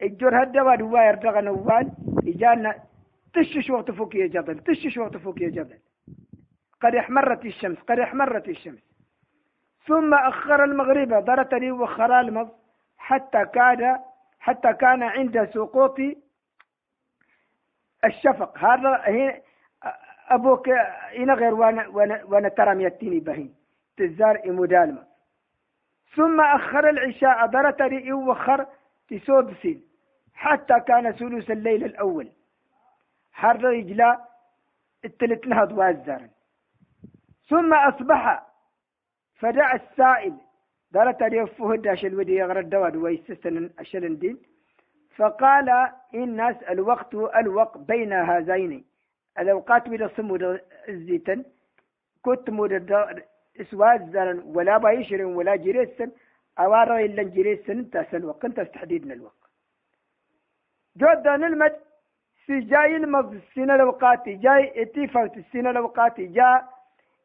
الجور 0.06 0.44
هدا 0.44 0.62
ودوا 0.62 1.02
يرتغى 1.02 1.42
نوال 1.42 1.92
إجانا 2.28 2.76
تشش 3.34 3.70
وقت 3.70 3.92
فوق 3.92 4.16
يا 4.16 4.28
جبل 4.28 4.60
تشش 4.60 4.98
وقت 4.98 5.18
فوق 5.18 5.42
يا 5.42 5.50
جبل. 5.50 5.80
قد 6.82 6.96
احمرت 6.96 7.46
الشمس 7.46 7.78
قد 7.78 8.00
احمرت 8.00 8.48
الشمس. 8.50 8.84
ثم 9.88 10.14
أخر 10.14 10.64
المغرب 10.64 11.26
درت 11.26 11.54
لي 11.54 11.72
وخر 11.72 12.20
المغ 12.20 12.50
حتى 12.98 13.46
كاد 13.46 14.00
حتى 14.40 14.74
كان 14.74 15.04
عند 15.04 15.50
سقوط 15.54 15.98
الشفق. 18.06 18.58
هذا 18.58 19.02
هي 19.04 19.42
أبوك 20.30 20.70
إن 21.20 21.32
غير 21.32 21.54
وأنا, 21.54 21.88
وأنا, 21.88 22.24
وأنا 22.24 22.50
ترى 22.50 22.84
يتيني 22.84 23.20
بهين. 23.20 23.56
تزار 23.98 24.42
إمودالما 24.46 25.04
ثم 26.16 26.42
أخر 26.42 26.90
العشاء 26.90 27.46
درت 27.46 27.82
لي 27.82 28.14
وخر 28.14 28.66
تسود 29.10 29.54
سين. 29.62 29.95
حتى 30.36 30.80
كان 30.80 31.12
ثلث 31.12 31.52
الليل 31.52 31.84
الأول. 31.84 32.32
حر 33.32 33.64
رجلا 33.64 34.26
التلت 35.06 35.48
نهض 35.48 35.72
وازر 35.72 36.22
ثم 37.50 37.74
أصبح 37.74 38.46
فدع 39.36 39.74
السائل. 39.74 40.34
دارت 40.92 41.22
اليفه 41.22 41.76
داش 41.76 42.06
الودي 42.06 42.36
يغرى 42.36 42.60
الدواد 42.60 42.96
ويستسن 42.96 43.70
الدين. 43.96 44.38
فقال 45.16 45.92
الناس 46.14 46.56
الوقت 46.64 47.14
الوقت 47.14 47.78
بين 47.78 48.14
هذين. 48.14 48.86
الأوقات 49.40 49.88
من 49.88 50.04
الصمود 50.04 50.62
الزيتن. 50.90 51.46
كنت 52.22 52.50
مود 52.50 52.92
إسواز 53.62 54.16
ولا 54.46 54.78
بايشر 54.78 55.26
ولا 55.26 55.56
جريسن. 55.56 56.12
أوارا 56.60 57.00
إلا 57.00 57.24
جريسن 57.24 57.90
تاسل 57.90 58.26
وقت 58.26 58.46
انت 58.46 58.60
تحديدنا 58.60 59.14
الوقت. 59.14 59.45
جدا 60.98 61.36
المد 61.36 61.76
في 62.46 62.60
جاي 62.60 62.96
المض 62.96 63.34
السنة 63.34 63.76
الأوقات 63.76 64.30
جاي 64.30 64.82
اتفاوت 64.82 65.38
السنة 65.38 65.70
الأوقات 65.70 66.22
جاء 66.22 66.70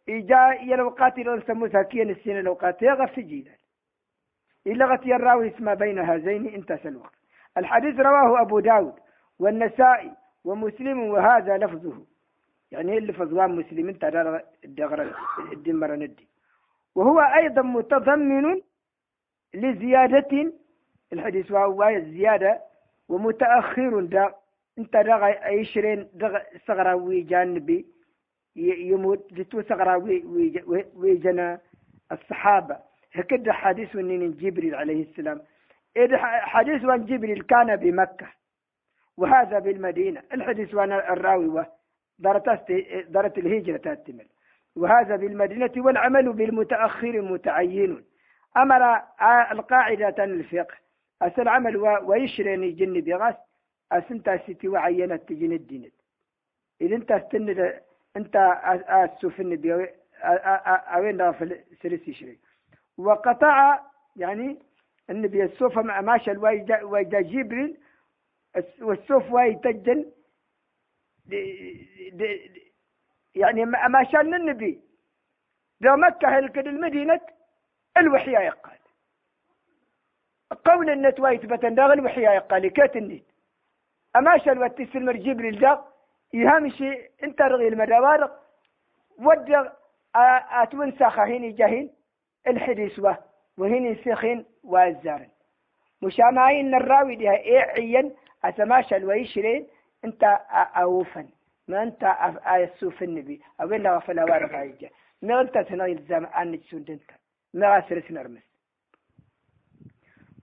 جاء 0.09 0.75
الأوقات 0.75 1.19
اللي 1.19 1.37
نسموها 1.37 1.83
كين 1.83 2.11
السنة 2.11 2.41
الأوقات 2.41 2.83
يغفي 2.83 3.23
جيدا. 3.23 3.53
إلا 4.67 4.87
غتي 4.87 5.15
الراوي 5.15 5.49
اسمه 5.49 5.75
بين 5.75 5.99
هذين 5.99 6.47
انتهى 6.55 6.89
الوقت 6.89 7.15
الحديث 7.59 8.01
رواه 8.01 8.41
أبو 8.41 8.61
داود 8.61 8.95
والنسائي 9.39 10.13
ومسلم 10.45 11.01
وهذا 11.01 11.57
لفظه. 11.59 12.05
يعني 12.71 12.99
اللي 12.99 13.13
فضوان 13.13 13.57
مسلم؟ 13.57 13.93
ترى 13.93 14.43
الدغر 14.65 15.15
الدمر 15.53 15.97
ندي. 15.97 16.29
وهو 16.95 17.21
أيضا 17.21 17.63
متضمن 17.63 18.61
لزيادة 19.55 20.53
الحديث 21.13 21.51
وهو 21.51 22.01
زيادة 22.01 22.70
ومتأخر 23.11 24.01
دا. 24.01 24.35
انت 24.79 24.97
دغى 24.97 25.31
عشرين 25.61 26.09
دغى 26.15 26.41
صغراوي 26.67 27.21
جانبي. 27.21 27.87
يموت 28.57 29.35
جتو 29.35 29.63
صغراوي 29.63 30.17
ويجنا 30.95 31.61
الصحابة. 32.13 32.77
هكذا 33.13 33.53
حديث 33.53 33.97
من 33.97 34.33
جبريل 34.43 34.75
عليه 34.75 35.03
السلام. 35.03 35.41
إذا 35.97 36.19
حديث 36.55 36.85
عن 36.85 37.05
جبريل 37.05 37.43
كان 37.43 37.77
بمكة. 37.77 38.29
وهذا 39.17 39.59
بالمدينة. 39.59 40.23
الحديث 40.33 40.75
عن 40.75 40.93
الراوي 40.93 41.67
درت 43.09 43.39
الهجرة 43.39 43.77
تاتمل. 43.77 44.27
وهذا 44.77 45.17
بالمدينة 45.17 45.73
والعمل 45.77 46.33
بالمتأخر 46.33 47.23
متعين 47.23 48.05
أمر 48.57 48.83
القاعدة 49.53 50.25
الفقه. 50.25 50.75
أسل 51.23 51.49
عمل 51.49 51.77
ويشرين 51.77 52.77
جن 52.77 53.01
بغاس 53.01 53.35
أسنت 53.93 54.41
ستي 54.47 54.69
وعينت 54.69 55.29
تجن 55.29 55.53
الدين 55.53 55.93
إذا 56.81 56.97
أنت 56.97 57.13
استند 57.13 57.81
أنت 58.17 58.37
أسفن 58.89 59.57
بي 59.57 59.89
أوين 60.97 61.33
في 61.33 61.65
سرس 61.83 62.09
يشري. 62.09 62.39
وقطع 62.99 63.81
يعني 64.17 64.59
النبي 65.11 65.45
السوف 65.45 65.79
ماشى 65.79 66.31
ويدا 66.83 67.21
جبريل 67.21 67.77
والسوف 68.81 69.33
ويتجن 69.33 70.13
يعني 73.35 73.65
ما 73.65 74.05
شان 74.13 74.35
النبي 74.35 74.81
لو 75.81 75.97
مكة 75.97 76.29
هلكد 76.29 76.67
المدينة 76.67 77.21
الوحي 77.97 78.31
يقال. 78.33 78.79
قول 80.65 80.91
النت 80.91 81.21
وايتبت 81.21 81.67
داغ 81.67 81.93
الوحي 81.93 82.23
يقال 82.23 82.69
كات 82.69 82.97
النت 82.97 83.23
أما 84.17 84.39
شال 84.39 84.59
واتسل 84.59 85.23
جبريل 85.23 85.59
دا 85.61 85.85
يهمشي 86.33 87.11
انت 87.25 87.43
رغي 87.43 87.69
المدوارق 87.69 88.41
ودغ 89.19 89.69
أتون 90.15 90.93
ساخهين 90.93 91.55
جاهين 91.55 91.91
الحديث 92.47 92.99
وه 92.99 93.19
وهين 93.59 93.97
سخين 94.05 94.45
والزارن 94.65 95.29
مشامعين 96.03 96.75
الراوي 96.75 97.17
ديها 97.17 97.33
إيه 97.37 97.61
عين 97.61 98.17
أتماشى 98.45 98.97
الويشرين 98.97 99.67
انت 100.05 100.25
أوفن. 100.77 101.29
ما 101.69 101.83
أنت 101.83 102.05
أيسوف 102.53 103.03
النبي. 103.03 103.41
أو 103.61 103.67
إلا 103.67 103.97
غفل 103.97 104.21
وارغ 104.21 104.57
عيجا 104.57 104.91
ما 105.23 105.41
أنت 105.41 105.59
تنغي 105.59 105.93
الزام 105.93 106.27
أنك 106.27 106.61
سندنك 106.71 107.15
ما 107.55 107.77
غسرت 107.77 108.11
نرمس 108.11 108.50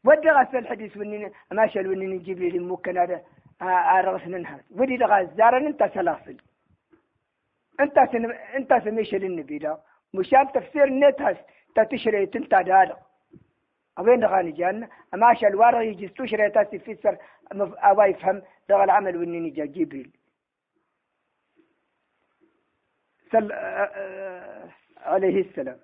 ودي 0.05 0.29
غسل 0.29 0.57
الحديث 0.57 0.97
ونين 0.97 1.31
ما 1.51 1.67
شال 1.67 1.88
ونين 1.88 2.10
نجيب 2.10 2.39
لي 2.39 2.60
ممكن 2.60 2.97
هذا 2.97 3.21
أرغس 3.62 4.27
ننهار 4.27 4.62
ودي 4.71 4.97
دغا 4.97 5.19
الزارن 5.19 5.65
أنت 5.67 5.83
سلاصل 5.93 6.38
أنت 7.79 7.99
سن... 8.12 8.31
أنت 8.31 8.73
سميش 8.83 9.15
للنبي 9.15 9.57
ده 9.57 9.79
مشان 10.13 10.51
تفسير 10.51 10.83
النت 10.83 11.38
تتشري 11.75 12.25
تنتا 12.25 12.62
دادا 12.62 12.97
أوين 13.99 14.19
دغاني 14.19 14.51
جان 14.51 14.88
أما 15.13 15.33
شال 15.33 15.55
وارغ 15.55 15.81
يجي 15.81 16.07
تشري 16.07 16.49
تاسي 16.49 16.79
في 16.79 16.95
سر 16.95 17.17
أبا 17.91 18.05
يفهم 18.05 18.41
دغا 18.69 18.83
العمل 18.83 19.17
ونين 19.17 19.53
جبريل 19.53 20.12
سل... 23.31 23.51
عليه 24.97 25.41
السلام 25.41 25.79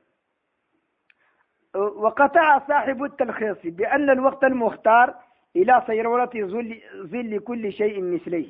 وقطع 1.75 2.59
صاحب 2.67 3.03
التلخيص 3.03 3.57
بأن 3.63 4.09
الوقت 4.09 4.43
المختار 4.43 5.13
إلى 5.55 5.83
صيرورة 5.87 6.29
ظل, 6.35 6.81
ظل 7.03 7.39
كل 7.39 7.73
شيء 7.73 8.01
مثله 8.01 8.45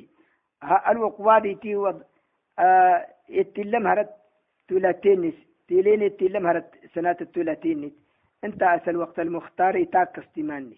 الوقوادي 0.88 1.54
تي 1.54 1.76
وض 1.76 2.02
اتلم 3.30 3.86
هرت 3.86 4.10
تولاتينس 4.68 5.34
تيلين 5.68 6.02
اتلم 6.02 6.46
هرت 6.46 6.70
سنة 6.94 7.16
التولاتينس 7.20 7.92
انت 8.44 8.62
أسى 8.62 8.90
الوقت 8.90 9.20
المختار 9.20 9.84
تاك 9.84 10.18
استماني 10.18 10.76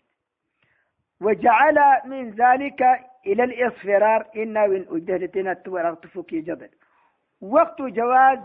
وجعل 1.21 1.79
من 2.05 2.31
ذلك 2.31 2.83
إلى 3.27 3.45
الإصفرار. 3.45 4.27
إنا 4.37 4.65
وإن 4.65 4.87
أجهدتنا 4.91 5.53
تورغتفك 5.53 6.35
جبل. 6.35 6.69
وقت 7.41 7.83
جواز 7.83 8.39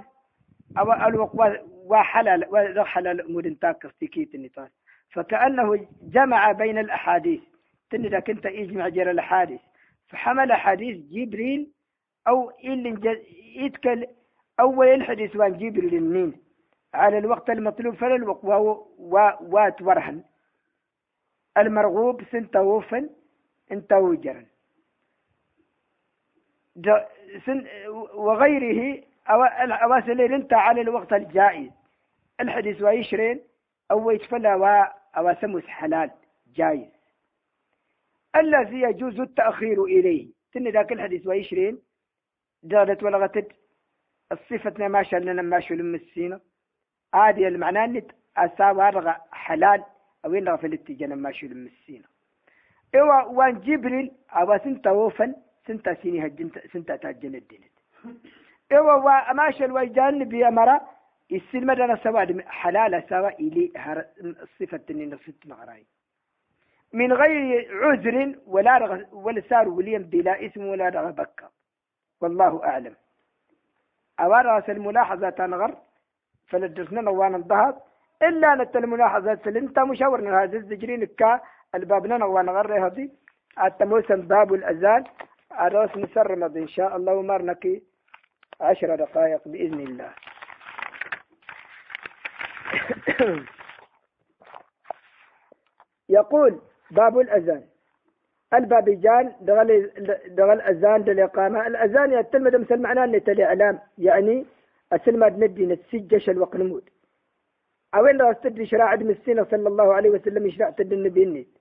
أو 0.78 0.94
الوقت 0.94 1.62
وحلال 1.66 2.46
وحلال 2.80 3.22
أمور 3.22 3.54
تاك 3.62 3.86
استكيت 3.86 4.36
النطاس 4.36 4.70
فكأنه 5.10 5.88
جمع 6.02 6.52
بين 6.52 6.78
الأحاديث. 6.78 7.42
تندا 7.90 8.20
كنت 8.20 8.46
يجمع 8.46 8.88
جرى 8.90 9.12
الأحاديث. 9.12 9.62
فحمل 10.08 10.54
حديث 10.54 10.98
جبريل 10.98 11.72
أو 12.28 12.52
اللي 12.64 13.22
يتكل 13.56 14.08
أول 14.60 14.88
الحديث 14.88 15.38
عن 15.38 15.58
جبريل 15.58 15.96
النين 15.96 16.34
على 16.94 17.18
الوقت 17.18 17.50
المطلوب 17.50 17.96
فلا 17.96 18.16
الوقت 18.16 18.44
وات 19.42 19.82
ورهن. 19.82 20.24
المرغوب 21.58 22.24
سنتوفن 22.32 23.10
انت 23.72 23.94
وجرا 23.94 24.46
وغيره 28.14 29.04
أواسل 29.30 30.22
انت 30.22 30.54
على 30.54 30.82
الوقت 30.82 31.14
الجائز. 31.14 31.72
الحديث 32.40 32.82
ويشرين 32.82 33.42
أو 33.92 34.12
يتفلى 34.12 34.94
أو 35.18 35.36
سمس 35.42 35.66
حلال 35.66 36.12
جائز. 36.56 36.92
الذي 38.36 38.82
يجوز 38.82 39.20
التأخير 39.20 39.84
إليه. 39.84 40.28
تن 40.54 40.68
ذاك 40.68 40.92
الحديث 40.92 41.28
ويشرين 41.28 41.80
دارت 42.64 43.04
ولغتت. 43.04 43.62
الصفة 44.32 44.88
ما 44.88 45.04
شاء 45.04 45.20
لنا 45.20 45.42
ما 45.42 45.60
شاء 45.60 45.78
لمسينا 45.78 46.40
عادي 47.14 47.48
المعنى 47.48 47.84
أن 47.84 48.02
أساوى 48.38 49.16
حلال 49.32 49.84
أو 50.26 50.34
إن 50.34 50.58
في 50.58 50.68
الاتجاه 50.68 51.08
ما 51.08 51.32
شاء 51.32 51.50
لمسينا 51.50 52.08
إيوا 52.96 53.24
وان 53.24 53.60
جبريل 53.60 54.12
أو 54.30 54.58
سنتا 54.58 54.92
وفن 54.92 55.36
سنتا 55.68 55.94
سيني 55.94 56.26
هجنت 56.26 56.60
سنتا 56.74 56.96
تهجن 56.96 57.36
الدين 57.36 57.64
إيوا 58.72 58.94
وما 58.94 59.52
شاء 59.52 59.68
الوجدان 59.68 60.24
بأمرا 60.24 60.82
السلمة 61.32 61.74
دانا 61.74 61.96
سوا 62.04 62.26
حلال 62.48 63.04
سوا 63.10 63.30
إلي 63.30 63.72
الصفة 64.20 64.82
اللي 64.90 65.06
نصفت 65.06 65.48
مغراي 65.48 65.86
من 66.94 67.14
غير 67.14 67.68
عذر 67.84 68.36
ولا 68.48 68.78
رغ 68.78 69.02
ولا 69.12 69.42
سار 69.50 69.70
وليم 69.70 70.04
بلا 70.04 70.46
اسم 70.46 70.66
ولا 70.68 70.90
رغ 70.90 71.12
بكا 71.12 71.50
والله 72.22 72.66
أعلم 72.66 72.96
أوارس 74.20 74.70
الملاحظة 74.70 75.30
تنغر 75.30 75.78
فلدرسنا 76.48 77.02
نوان 77.02 77.36
الضهب 77.36 77.76
إلا 78.22 78.56
نت 78.56 78.76
الملاحظة 78.76 79.36
فلنت 79.36 79.80
مشاورنا 79.80 80.44
هذا 80.44 80.58
الزجرين 80.58 81.06
كا 81.06 81.40
البابنا 81.76 82.18
نوان 82.18 82.50
غر 82.50 82.86
هذه 82.88 83.10
التموسم 83.64 84.22
باب 84.22 84.54
الأذان 84.54 85.04
أراس 85.52 85.98
نسرمد 85.98 86.58
إن 86.58 86.68
شاء 86.68 86.96
الله 86.98 87.14
ومرنك 87.14 87.82
عشر 88.62 88.95
دقائق 88.95 89.47
بإذن 89.47 89.80
الله. 89.80 90.13
يقول 96.10 96.62
باب 96.91 97.19
الأذان. 97.19 97.63
البابجان 98.54 99.36
دغل 99.41 99.91
دغل 100.28 100.62
أذان 100.62 101.02
للإقامة. 101.02 101.67
الأذان 101.67 102.13
يتلمد 102.13 102.56
مثل 102.56 102.78
معناه 102.82 103.04
أن 103.04 103.15
الإعلام 103.15 103.80
يعني 103.97 104.45
أسلمد 104.93 105.43
ندي 105.43 105.65
نتسجش 105.65 106.30
الوقت 106.30 106.56
نمود 106.56 106.89
أوين 107.95 108.15
لو 108.15 108.32
استدري 108.32 108.65
شراع 108.65 108.93
ابن 108.93 109.10
السنة 109.10 109.43
صلى 109.52 109.67
الله 109.67 109.93
عليه 109.93 110.10
وسلم 110.10 110.47
يشرع 110.47 110.69
تد 110.69 110.93
النبي 110.93 111.24
النيت 111.24 111.58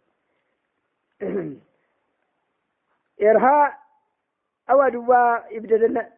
إرها 3.22 3.78
أود 4.70 4.94
يبدأ 5.50 6.10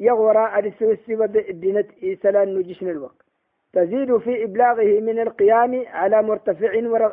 يغورا 0.00 0.58
أدسوسي 0.58 1.14
وبدنت 1.16 1.88
إسلام 2.04 2.48
نجشن 2.48 2.88
الوقت 2.88 3.22
تزيد 3.72 4.16
في 4.16 4.44
إبلاغه 4.44 5.00
من 5.00 5.18
القيام 5.18 5.84
على 5.86 6.22
مرتفع 6.22 6.72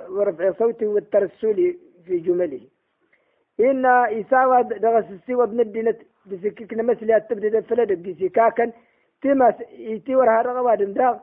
ورفع 0.10 0.52
صوته 0.52 0.88
والترسل 0.88 1.78
في 2.06 2.20
جمله. 2.20 2.62
إن 3.60 3.86
إساوى 3.86 4.64
دغس 4.64 5.06
السوى 5.12 5.48
بندنة 5.48 5.96
بسككنا 6.26 6.84
مسلي 6.84 7.20
تبدأ 7.30 7.62
فلد 7.62 7.92
بسكاكا 8.04 8.72
تما 9.22 9.54
يتي 9.78 10.16
ورها 10.16 10.42
رغواد 10.42 10.94
داغ 10.94 11.18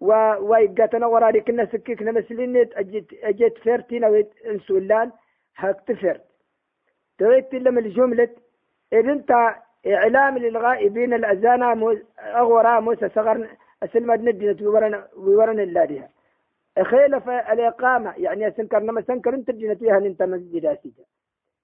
و 0.00 0.10
ويقاتنا 0.40 1.06
ورا 1.06 1.30
كنا 1.30 1.64
سككنا 1.66 2.12
مسلي 2.12 2.68
أجت 2.76 3.08
أجت 3.22 3.58
فيرتين 3.58 4.04
أو 4.04 4.24
إنسولان 4.46 5.12
هاك 5.56 5.80
تفرت 5.86 6.24
تغيت 7.18 7.54
لما 7.54 7.80
الجملة 7.80 8.28
إذا 8.92 9.12
أنت 9.12 9.30
إعلام 9.86 10.38
للغائبين 10.38 11.14
الأذان 11.14 11.62
أغورا 12.18 12.80
موسى 12.80 13.08
صغر 13.08 13.48
أسلم 13.82 14.12
ندنت 14.12 14.62
وورن 14.62 15.02
وورن 15.16 15.60
اللادها 15.60 16.08
خيلف 16.82 17.28
الإقامة 17.28 18.14
يعني 18.16 18.50
سنكر 18.50 18.80
نما 18.80 19.02
سنكر 19.02 19.34
انت 19.34 19.50
جنتيها 19.50 19.98
انت 19.98 20.22
مسجد 20.22 20.66
أسيجا 20.66 21.04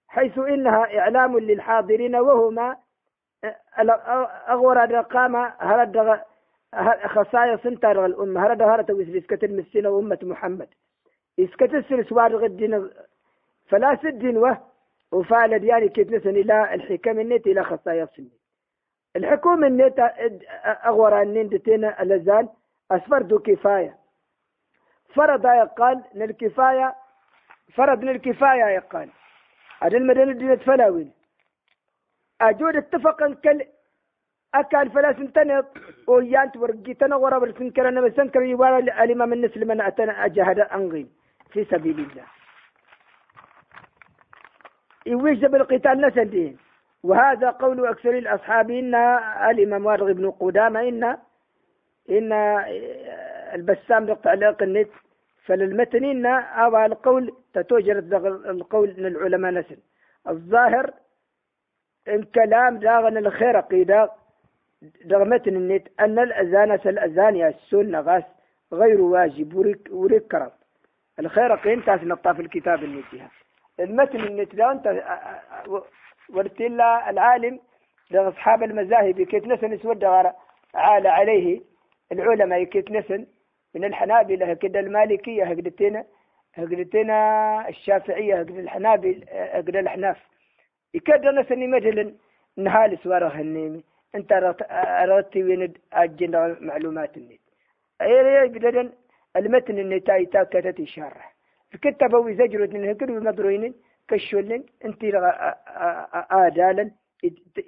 حيث 0.08 0.38
إنها 0.38 0.98
إعلام 0.98 1.38
للحاضرين 1.38 2.16
وهما 2.16 2.76
أغور 4.48 4.84
الإقامة 4.84 5.52
هرد 5.58 6.20
خصائص 7.04 7.66
انت 7.66 7.84
الأمة 7.84 8.46
هرد 8.46 8.62
هرد 8.62 8.90
إسكت 8.90 9.44
المسينة 9.44 9.88
وأمة 9.88 10.18
محمد. 10.22 10.68
إسكت 11.40 11.74
السلس 11.74 12.12
وارغ 12.12 12.44
الدين 12.44 12.90
فلا 13.68 13.96
سدين 14.02 14.36
وه 14.36 14.58
وفعل 15.12 15.58
دياني 15.58 15.88
كيف 15.88 16.10
نسن 16.10 16.30
إلى 16.30 16.74
الحكم 16.74 17.20
النت 17.20 17.46
إلى 17.46 17.64
خصائص 17.64 18.18
النت 18.18 18.38
الحكومة 19.16 19.66
النت 19.66 19.98
أغور 20.84 21.22
النين 21.22 21.46
الأزال 21.84 22.48
أسفردوا 22.90 23.38
كفاية. 23.38 23.96
فرض 25.14 25.44
يقال 25.44 26.02
للكفاية 26.14 26.94
فرض 27.74 28.04
للكفاية 28.04 28.64
يقال. 28.64 29.10
هذا 29.80 29.96
المدن 29.96 30.30
الدين 30.30 30.56
فلاوين. 30.56 31.12
أجود 32.40 32.76
اتفقا 32.76 33.34
كل 33.44 33.64
أكل 34.54 34.90
فلا 34.90 35.12
سنتنط 35.12 35.66
ويانت 36.06 36.56
ورقيتنا 36.56 37.16
ورا 37.16 37.38
برسنكر 37.38 37.88
أنا 37.88 38.00
بسنكر 38.00 38.42
يبالا 38.42 39.04
الإمام 39.04 39.32
النسل 39.32 39.68
من 39.68 39.80
أتنا 39.80 40.24
أجهد 40.24 40.58
أنغين 40.58 41.10
في 41.50 41.64
سبيل 41.64 42.00
الله. 42.00 42.37
يوجب 45.08 45.54
القتال 45.54 46.00
نسدين 46.00 46.56
وهذا 47.02 47.50
قول 47.50 47.86
أكثر 47.86 48.10
الأصحاب 48.18 48.70
إن 48.70 48.94
الإمام 49.50 49.86
وارغ 49.86 50.12
بن 50.12 50.30
قدامة 50.30 50.80
إن 50.88 51.16
إن 52.10 52.32
البسام 53.54 54.06
بتعليق 54.06 54.62
النت 54.62 54.88
فللمتنين 55.44 56.26
أو 56.26 56.76
القول 56.84 57.32
تتوجر 57.54 57.98
القول 58.50 58.94
من 58.98 59.06
العلماء 59.06 59.52
نسل 59.52 59.76
الظاهر 60.28 60.90
الكلام 62.08 62.78
داغن 62.78 63.16
الخير 63.16 63.60
قيدا 63.60 64.08
دغمتن 65.04 65.56
النت 65.56 65.88
أن 66.00 66.18
الأذان 66.18 66.72
الأذان 66.72 67.36
يا 67.36 67.48
السنة 67.48 68.24
غير 68.72 69.00
واجب 69.00 69.76
كرم 70.30 70.50
الخير 71.18 71.54
قين 71.56 71.84
تاس 71.84 72.00
نطا 72.02 72.32
في 72.32 72.42
الكتاب 72.42 72.84
النتيها 72.84 73.30
المتن 73.80 74.20
النت 74.20 74.54
ده 74.54 74.72
أنت 74.72 74.86
ورتلا 76.34 77.10
العالم 77.10 77.60
أصحاب 78.28 78.62
المذاهب 78.62 79.22
كيف 79.22 79.46
نسن 79.46 79.72
يسود 79.72 80.04
عال 80.74 81.06
عليه 81.06 81.60
العلماء 82.12 82.64
كيف 82.64 82.90
نسن 82.90 83.26
من 83.74 83.84
الحنابلة 83.84 84.50
هكذا 84.50 84.80
المالكية 84.80 85.44
هكذا 85.44 86.04
هكذا 86.54 86.82
الشافعية 87.68 88.40
هكذا 88.40 88.60
الحنابل 88.60 89.24
هكذا 89.30 89.80
الأحناف 89.80 90.16
يكاد 90.94 91.26
أنا 91.26 91.42
سني 91.42 91.66
مثلا 91.66 92.14
نهال 92.56 92.98
سواره 93.02 93.40
النيمي 93.40 93.84
أنت 94.14 94.32
أردت 94.72 95.36
وين 95.36 95.74
أجن 95.92 96.56
معلومات 96.60 97.16
النت 97.16 97.40
يقدر 98.44 98.90
المتن 99.36 99.78
النتاي 99.78 100.26
تاكدت 100.26 100.80
الشرح 100.80 101.34
هو 102.14 102.30
زجر 102.32 102.68
من 102.68 102.88
هكذا 102.88 103.10
المدروين 103.10 103.74
كشولن 104.08 104.64
أنت 104.84 105.04
آدالا 106.30 106.90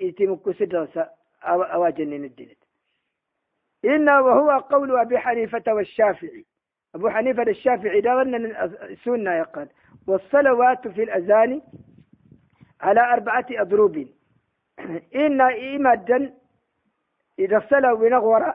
يتم 0.01 0.37
كسر 0.37 0.89
أواجن 1.45 2.13
الدين 2.13 2.57
إنه 3.85 4.21
وهو 4.21 4.51
قول 4.59 4.99
أبي 4.99 5.19
حنيفة 5.19 5.63
والشافعي. 5.69 6.45
أبو 6.95 7.09
حنيفة 7.09 7.43
الشافعي 7.43 8.01
ده 8.01 8.23
السنة 8.23 9.33
يقال. 9.35 9.69
والصلوات 10.07 10.89
في 10.89 11.03
الأذان 11.03 11.63
على 12.81 13.01
أربعة 13.01 13.47
أضروب. 13.51 14.07
إن 15.15 15.41
إيمادا 15.41 16.35
إذا 17.39 17.67
صلوا 17.71 17.99
ونغورا 17.99 18.55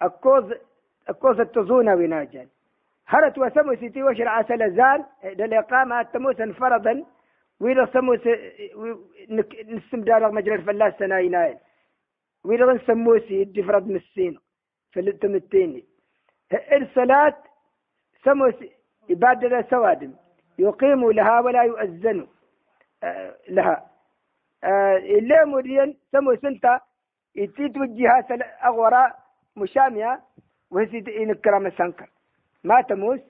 أكوز 0.00 0.52
أكوز 1.08 1.40
التزون 1.40 1.88
وناجان 1.88 2.48
هرت 3.06 3.38
وسمو 3.38 3.74
سيتي 3.76 4.02
وشرع 4.02 4.42
سلزان 4.42 5.04
للإقامة 5.24 6.02
تموسا 6.02 6.52
فرضا 6.52 7.04
وإذا 7.60 7.86
سمو 7.92 8.14
نسم 9.68 10.00
دار 10.00 10.32
مجرى 10.32 10.54
الفلاس 10.54 10.94
سنايناين 10.98 11.58
ويلغن 12.44 12.78
سموسي 12.86 13.42
الدفرد 13.42 13.88
مسين 13.88 14.38
فلتمتيني 14.92 15.84
الصلاة 16.72 17.34
سموسي 18.24 18.70
إبادة 19.10 19.62
سوادم 19.70 20.12
يقيم 20.58 21.10
لها 21.10 21.40
ولا 21.40 21.62
يؤذن 21.62 22.26
آه 23.02 23.36
لها. 23.48 23.90
آه 24.64 24.96
اللي 24.96 25.44
مدين 25.44 25.98
سمو 26.12 26.36
سنتا 26.36 26.80
يتوجهها 27.36 28.26
أغورا 28.64 29.12
مشامية 29.56 30.20
وهي 30.70 31.04
إنكرام 31.22 31.70
سنكر 31.70 32.08
ما 32.64 32.80
تموس 32.80 33.20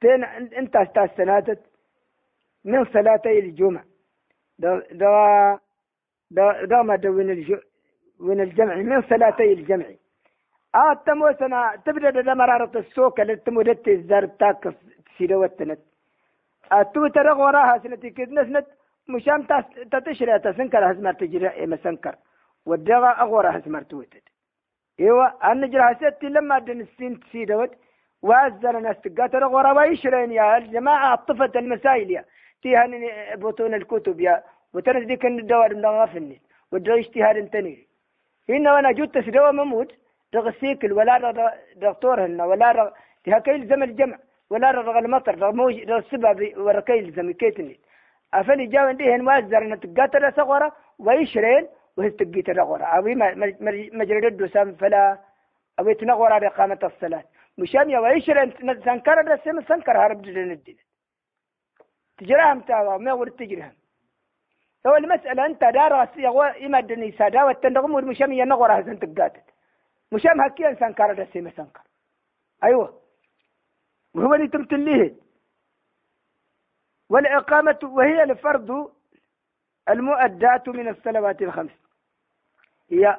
تين 0.00 0.24
انت 0.24 0.76
أستاذ 0.76 1.56
من 2.64 2.84
صلاتي 2.84 3.38
الجمعة. 3.38 3.84
ده, 4.58 4.86
ده 6.30 6.64
دام 6.64 6.90
وين 6.90 7.30
الج... 7.30 7.58
وين 8.20 8.40
الجمع؟ 8.40 8.74
من 8.74 9.02
صلاتي 9.02 9.52
الجمع. 9.52 9.86
آه 10.74 10.94
تمو 11.06 11.32
سنة 11.32 11.76
تبدأ 11.76 12.10
دا 12.10 12.34
مرارة 12.34 12.78
السوق 12.78 13.20
اللي 13.20 13.36
تمودت 13.36 13.88
الزار 13.88 14.26
تاك 14.26 14.74
سيدوتنت 15.18 15.80
أتو 16.72 17.06
ترغ 17.06 17.40
وراها 17.40 17.78
سنتي 17.78 18.10
كد 18.10 18.32
نسنت. 18.32 18.66
مشام 19.08 19.46
تتشري 19.92 20.38
تسنكر 20.38 20.92
هزمر 20.92 21.12
تجري 21.12 21.66
مسنكر 21.66 22.14
ودغا 22.66 23.10
أغورا 23.22 23.56
هزمر 23.56 23.82
توتد 23.82 24.22
إيوه 25.00 25.26
أن 25.52 25.70
جرى 25.70 25.94
ستي 25.94 26.26
لما 26.26 26.58
دن 26.58 26.80
السين 26.80 27.20
تسيدوت 27.20 27.70
وأزل 28.22 28.76
الناس 28.76 28.96
تقاتل 29.00 29.44
غورا 29.44 29.72
ويشرين 29.72 30.32
يا 30.32 30.56
الجماعة 30.56 31.14
طفت 31.28 31.56
المسائل 31.56 32.10
يا. 32.10 32.24
تيهن 32.62 32.92
بطون 33.42 33.74
الكتب 33.74 34.20
يا. 34.20 34.42
وترى 34.74 35.04
ذيك 35.04 35.26
الدوار 35.26 35.74
من 35.74 35.86
غافني 35.86 36.40
ودرا 36.72 36.98
اجتهاد 36.98 37.48
تني 37.50 37.86
هنا 38.48 38.72
وأنا 38.74 38.92
جوت 38.92 39.14
تسدوا 39.14 39.50
مموت 39.50 39.90
رغ 40.34 40.48
السيكل 40.48 40.92
ولا 40.92 41.14
دكتور 41.76 42.24
هنا 42.26 42.44
ولا 42.44 42.72
رغ 42.72 42.90
تهكي 43.24 43.54
الزمن 43.54 43.82
الجمع 43.82 44.18
ولا 44.50 44.70
رغ 44.70 44.98
المطر 44.98 45.38
رغ 45.38 45.52
موج 45.52 45.74
رغ 45.90 45.98
السبب 45.98 46.52
وركي 46.58 46.98
الزمن 46.98 47.32
كيتني 47.32 47.80
أفلي 48.34 48.66
جاو 48.66 48.86
عندي 48.86 49.14
هن 49.14 49.26
وازر 49.28 49.76
تقاتل 49.76 50.32
صغرة 50.32 50.72
ويشرين 50.98 51.66
وهي 52.00 52.10
تقيت 52.10 52.48
الغورة 52.48 52.84
أبي 52.98 53.14
مجرد 53.92 54.24
الدوسام 54.24 54.74
فلا 54.74 55.18
أبي 55.78 55.94
تنغور 55.94 56.32
على 56.32 56.46
إقامة 56.46 56.78
الصلاة. 56.82 57.24
مشان 57.58 57.90
يا 57.90 57.98
ويشرين 57.98 58.52
سنكر 58.84 59.20
الرسم 59.20 59.62
سنكر 59.62 59.98
هرب 59.98 60.22
جلين 60.22 60.50
الدين. 60.50 60.78
تجرهم 62.18 62.60
تاوا 62.60 62.96
ما 62.98 63.12
ورد 63.12 63.32
تجرهم. 63.32 63.72
هو 64.86 64.96
المسألة 64.96 65.46
أنت 65.46 65.60
دار 65.60 66.08
يغوى 66.16 66.66
إما 66.66 66.78
الدنيا 66.78 67.18
سادا 67.18 67.44
والتندغم 67.44 67.94
والمشام 67.94 68.32
ينغور 68.32 68.80
هزن 68.80 68.98
تقاتل. 68.98 69.40
مشام 70.12 70.40
هكي 70.40 70.68
إنسان 70.68 70.92
كار 70.92 71.12
دسي 71.14 71.40
مسنكر 71.40 71.82
أيوة. 72.64 73.00
وهو 74.14 74.34
اللي 74.34 74.48
تمتليه 74.48 75.14
والإقامة 77.10 77.78
وهي 77.82 78.22
الفرض 78.22 78.92
المؤدات 79.88 80.68
من 80.68 80.88
الصلوات 80.88 81.42
الخمس. 81.42 81.89
هي 82.90 83.16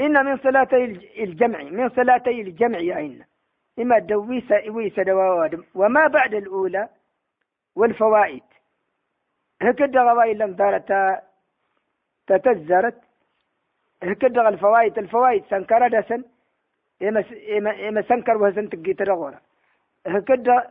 إن 0.00 0.24
من 0.24 0.36
صلاتي 0.38 0.84
الجمع 1.24 1.62
من 1.62 1.88
صلاتي 1.88 2.40
الجمع 2.40 2.78
أين 2.78 3.24
إما 3.78 3.98
دويس 3.98 4.50
ويس 4.68 5.00
دوادم 5.00 5.64
وما 5.74 6.06
بعد 6.06 6.34
الأولى 6.34 6.88
والفوائد. 7.76 8.42
هكذا 9.62 10.02
غواي 10.02 10.34
لم 10.34 10.52
دارت 10.52 11.22
تتزرت 12.26 13.00
هكذا 14.02 14.48
الفوائد 14.48 14.98
الفوائد 14.98 15.44
سنكر 15.50 15.88
دسن 15.88 16.24
إما 17.88 18.02
سنكر 18.02 18.36
وهسن 18.36 18.68
تقيت 18.68 19.02
رغورا 19.02 19.40
هكذا 20.06 20.70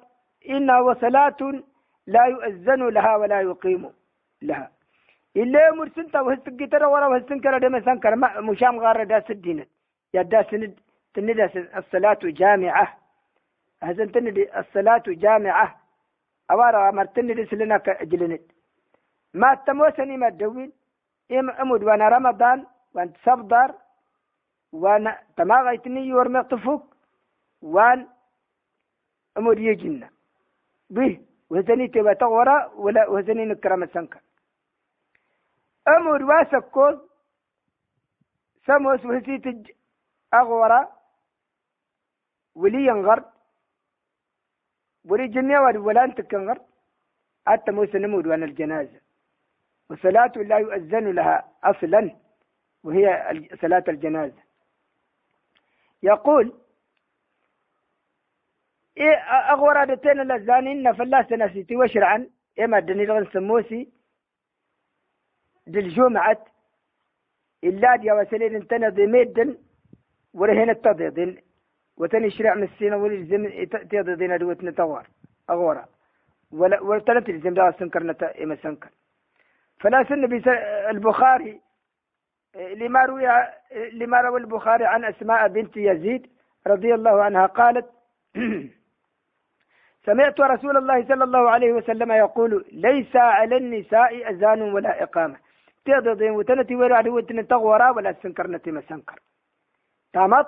إن 0.50 0.72
وصلاة 0.72 1.38
لا 2.08 2.26
يؤذن 2.26 2.90
لها 2.90 3.16
ولا 3.16 3.42
يقيم 3.42 3.90
لها. 4.42 4.72
إلا 5.38 5.68
يمر 5.68 5.90
سنتا 5.96 6.22
وهستقيت 6.22 6.74
رغورا 6.76 7.08
وهسنكر 7.08 7.58
دم 7.58 7.80
سنكر 7.80 8.16
مشام 8.42 8.80
غار 8.80 9.04
داس 9.04 9.32
الدين. 9.32 9.66
يا 10.14 10.22
داس 10.22 10.50
تندس 11.14 11.58
الصلاة 11.80 12.20
جامعة. 12.24 12.98
هزن 13.84 14.12
تندي 14.12 14.60
الصلاة 14.60 15.04
جامعة. 15.08 15.68
أوارا 16.52 16.92
مرتندس 16.92 17.54
لنا 17.54 17.78
كأجلند 17.78 18.42
ما 19.34 19.56
تموسني 19.66 20.18
ما 20.18 20.30
تدوين 20.30 20.72
إم 21.32 21.50
أمود 21.50 21.84
وأنا 21.84 22.10
رمضان 22.10 22.66
وان 22.94 23.14
تصبدر 23.14 23.74
وأنا 24.74 25.20
تماغيتني 25.38 26.02
يورمي 26.08 26.44
طفوك 26.44 26.96
وان 27.62 28.08
أمود 29.38 29.60
يجينا 29.60 30.10
به 30.90 31.20
وزني 31.50 31.88
تبا 31.88 32.14
تغورا 32.14 32.72
ولا 32.84 33.10
وزني 33.10 33.46
نكرم 33.46 33.86
سنكر 33.86 34.20
أمود 35.88 36.22
واسكوز 36.22 36.96
سموس 38.66 39.06
وهسيت 39.06 39.76
أغورا. 40.34 40.92
ولي 42.56 42.86
ينغر. 42.86 43.24
ولي 45.06 45.28
جنيا 45.28 45.60
ولا 45.60 46.04
أنت 46.04 46.22
كنغر 46.22 46.62
حتى 47.48 47.72
موسى 47.72 47.98
نمود 47.98 48.28
وأنا 48.28 48.46
الجنازة. 48.46 49.02
وصلاة 49.90 50.32
لا 50.36 50.58
يؤذن 50.58 51.12
لها 51.12 51.52
أصلا. 51.64 52.16
وهي 52.84 53.48
صلاة 53.62 53.84
الجنازة. 53.88 54.44
يقول 56.04 56.54
إيه 58.98 59.16
أغورا 59.54 59.86
دتين 59.86 60.20
الأزانين 60.20 60.94
فلا 60.94 61.24
سنسيتي 61.30 61.76
وشرعا. 61.76 62.30
إما 62.60 62.80
دني 62.80 63.06
لغن 63.06 63.26
سموسي. 63.34 63.95
دل 65.68 65.90
إلا 67.64 67.96
دي 67.96 68.12
وسلين 68.12 68.56
انتنا 68.56 68.90
ضميدن 68.90 69.58
ورهن 70.34 70.70
التضيضين 70.70 71.38
وتني 71.98 72.30
شرع 72.32 72.54
من 72.56 72.64
السينة 72.64 72.98
ولزم 72.98 73.44
تضيضين 73.92 74.38
دوت 74.38 74.64
نتوار 74.64 75.08
أغورا. 75.50 75.86
ولا 76.52 76.82
وتلت 76.82 77.30
الزم 77.30 77.54
دا 77.54 77.72
سنكر 77.80 78.04
نتا 78.04 78.44
إما 78.44 78.56
سنكر. 78.56 78.90
فلا 79.80 80.04
سن 80.04 80.24
البخاري 80.90 81.62
لما 82.56 83.06
روي 83.06 83.28
لما 83.94 84.22
روى 84.22 84.40
البخاري 84.40 84.86
عن 84.86 85.06
أسماء 85.06 85.48
بنت 85.48 85.78
يزيد 85.78 86.28
رضي 86.68 86.94
الله 86.94 87.24
عنها 87.24 87.46
قالت 87.46 87.86
سمعت 90.06 90.40
رسول 90.42 90.78
الله 90.78 91.08
صلى 91.08 91.24
الله 91.24 91.50
عليه 91.50 91.74
وسلم 91.74 92.12
يقول 92.12 92.66
ليس 92.72 93.16
على 93.16 93.58
النساء 93.58 94.30
أذان 94.30 94.62
ولا 94.62 95.04
إقامة. 95.04 95.45
تيضضين 95.86 96.32
وتنتي 96.32 96.76
ولا 96.76 96.98
عدوة 96.98 97.22
تغورا 97.50 97.90
ولا 97.90 98.16
سنكرنتي 98.24 98.72
ما 98.72 98.82
سنكر. 98.90 99.20
تامط 100.14 100.48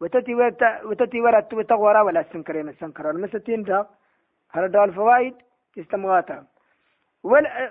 وتتي 0.00 0.34
وتتي 0.84 1.20
ولا 1.20 1.40
تغورا 1.40 2.02
ولا 2.02 2.22
سنكر 2.32 2.62
ما 2.62 2.72
سنكر. 2.72 3.10
المستين 3.10 3.62
دا 3.62 3.86
الفوائد 4.56 5.34
تستمغاتها 5.76 6.46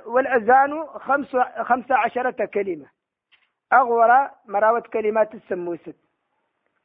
والأذان 0.06 0.86
خمس 0.86 1.36
خمس 1.62 1.91
عشرة 1.91 2.45
كلمة. 2.45 2.86
أغورا 3.74 4.32
مراوت 4.45 4.88
كلمات 4.88 5.36
السموست 5.36 5.95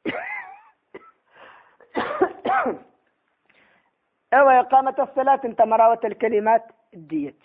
أو 4.33 4.49
إقامة 4.49 4.95
الصلاة 4.99 5.41
أنت 5.45 5.61
مراوة 5.61 5.99
الكلمات 6.05 6.63
الديت. 6.93 7.39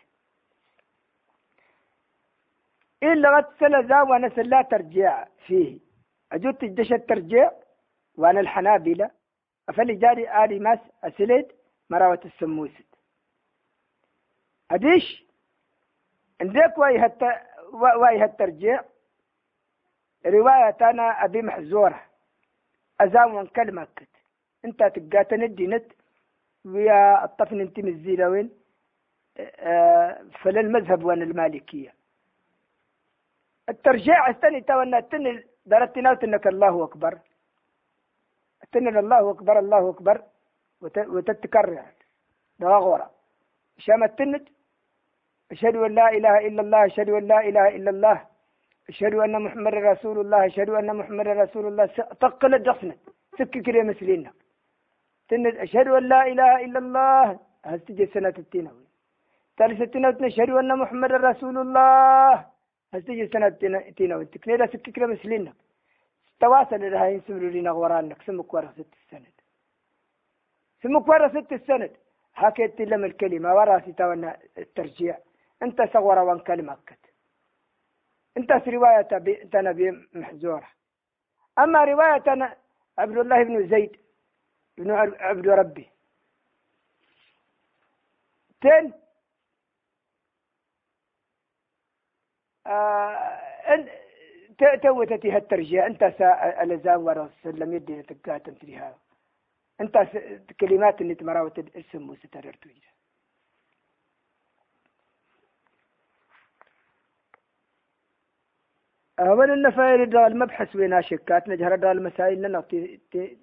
إلا 3.13 3.37
غد 3.37 3.45
ذا 3.87 4.03
وأنا 4.03 4.29
سلا 4.29 4.63
ترجيع 4.63 5.25
فيه. 5.47 5.79
أجوت 6.33 6.63
الدش 6.63 6.93
الترجيع 6.93 7.51
وأنا 8.17 8.41
الحنابلة. 8.41 9.11
أفلي 9.69 9.95
جاري 9.95 10.45
آلي 10.45 10.59
ماس 10.59 10.79
أسلد 11.05 11.53
مراوة 11.91 12.21
السموست 12.25 12.87
أديش؟ 14.71 15.25
عندك 16.41 16.79
وأي 16.79 17.13
وأي 17.73 18.25
الترجيع 18.25 18.85
رواية 20.27 20.77
أنا 20.81 21.25
أبي 21.25 21.43
محزورة 21.43 22.03
أزام 23.01 23.47
كلمة 23.47 23.89
أنت 24.65 24.83
تقاتن 24.83 25.43
الدينت 25.43 25.93
ويا 26.65 27.25
الطفن 27.25 27.61
انت 27.61 27.81
مزيلة 27.81 28.29
وين 28.29 28.51
آه، 29.39 30.27
فللمذهب 30.43 31.05
وان 31.05 31.23
المالكية. 31.23 31.95
الترجيع 33.69 34.31
استني 34.31 34.61
تونا 34.61 35.01
تن 35.01 35.43
درت 35.67 35.99
نوت 35.99 36.25
انك 36.25 36.47
الله 36.47 36.85
أكبر. 36.85 37.19
تن 38.73 38.99
الله 38.99 39.31
أكبر 39.31 39.59
الله 39.59 39.91
أكبر 39.91 40.23
وتتكرر. 41.15 41.87
ده 42.59 42.67
غورا 42.69 43.11
شام 43.79 44.05
التنت 44.05 44.49
أشهد 45.53 45.77
أن 45.77 45.95
لا 45.95 46.07
إله 46.17 46.35
إلا 46.47 46.61
الله 46.63 46.87
أشهد 46.87 47.09
أن 47.11 47.25
لا 47.33 47.41
إله 47.49 47.67
إلا 47.77 47.91
الله 47.91 48.19
أشهد 48.89 49.15
أن 49.15 49.35
محمد 49.43 49.75
رسول 49.75 50.17
الله 50.21 50.47
أشهد 50.47 50.71
أن 50.71 50.97
محمد 50.97 51.29
رسول 51.29 51.67
الله. 51.67 51.87
تقل 52.23 52.55
الدخنة 52.55 52.97
سكك 53.39 53.59
كده 53.67 53.83
مسلينك 53.83 54.35
تند 55.29 55.47
أشهد 55.67 55.89
أن 55.89 56.05
لا 56.13 56.21
إله 56.27 56.53
إلا 56.65 56.79
الله. 56.79 57.39
هستجي 57.65 58.07
سنة 58.07 58.37
التينوي 58.39 58.87
ثالث 59.59 59.81
التينوي 59.81 60.27
أشهد 60.27 60.51
أن 60.51 60.79
محمد 60.79 61.13
رسول 61.13 61.59
الله. 61.59 62.47
هستجي 62.97 63.29
سنة 63.29 63.47
التينوي 63.63 64.25
تكنيدا 64.25 64.67
سككرا 64.67 65.07
مسلينا 65.07 65.53
تواصل 66.41 66.81
لها 66.81 67.07
ينسملوا 67.07 67.51
لنا 67.51 67.71
غورانك 67.71 68.23
سمك 68.23 68.55
ورا 68.55 68.73
ست 68.73 68.93
السنة 69.03 69.33
سمك 70.83 71.09
ورا 71.09 71.29
ست 71.29 71.53
السنة 71.53 71.91
حكيت 72.35 72.81
لهم 72.81 73.05
الكلمة. 73.05 73.55
ورا 73.55 73.81
ستاونا 73.81 74.39
الترجيع. 74.59 75.19
انت 75.63 75.83
صغر 75.83 76.19
وان 76.19 76.39
كلمة 76.39 76.77
كت. 76.87 76.99
انت 78.37 78.53
في 78.53 78.71
رواية 78.71 79.09
نبي 79.55 80.09
محزورة. 80.15 80.69
أما 81.59 81.85
رواية 81.85 82.57
عبد 82.99 83.19
الله 83.19 83.43
بن 83.43 83.69
زيد 83.69 83.97
ابن 84.79 84.91
عبد 85.21 85.49
ربي. 85.49 85.91
تن 88.61 88.93
توتتي 94.83 95.31
هالترجيع. 95.31 95.87
أنت 95.87 96.03
الزام 96.63 97.05
ورا 97.07 97.31
سلم 97.43 97.73
يدي 97.73 98.03
تقات 98.03 98.49
أنت 98.49 98.65
انت 99.81 100.53
كلمات 100.61 101.01
اللي 101.01 101.15
تمراوت 101.15 101.59
الاسم 101.59 102.11
وستررتو 102.11 102.71
أول 109.21 109.51
النفاير 109.51 110.05
دا 110.05 110.27
المبحث 110.27 110.77
وين 110.77 111.03
شكات 111.03 111.49
نجهر 111.49 111.77
دا 111.77 111.93
المسائل 111.93 112.43
لنا 112.43 112.61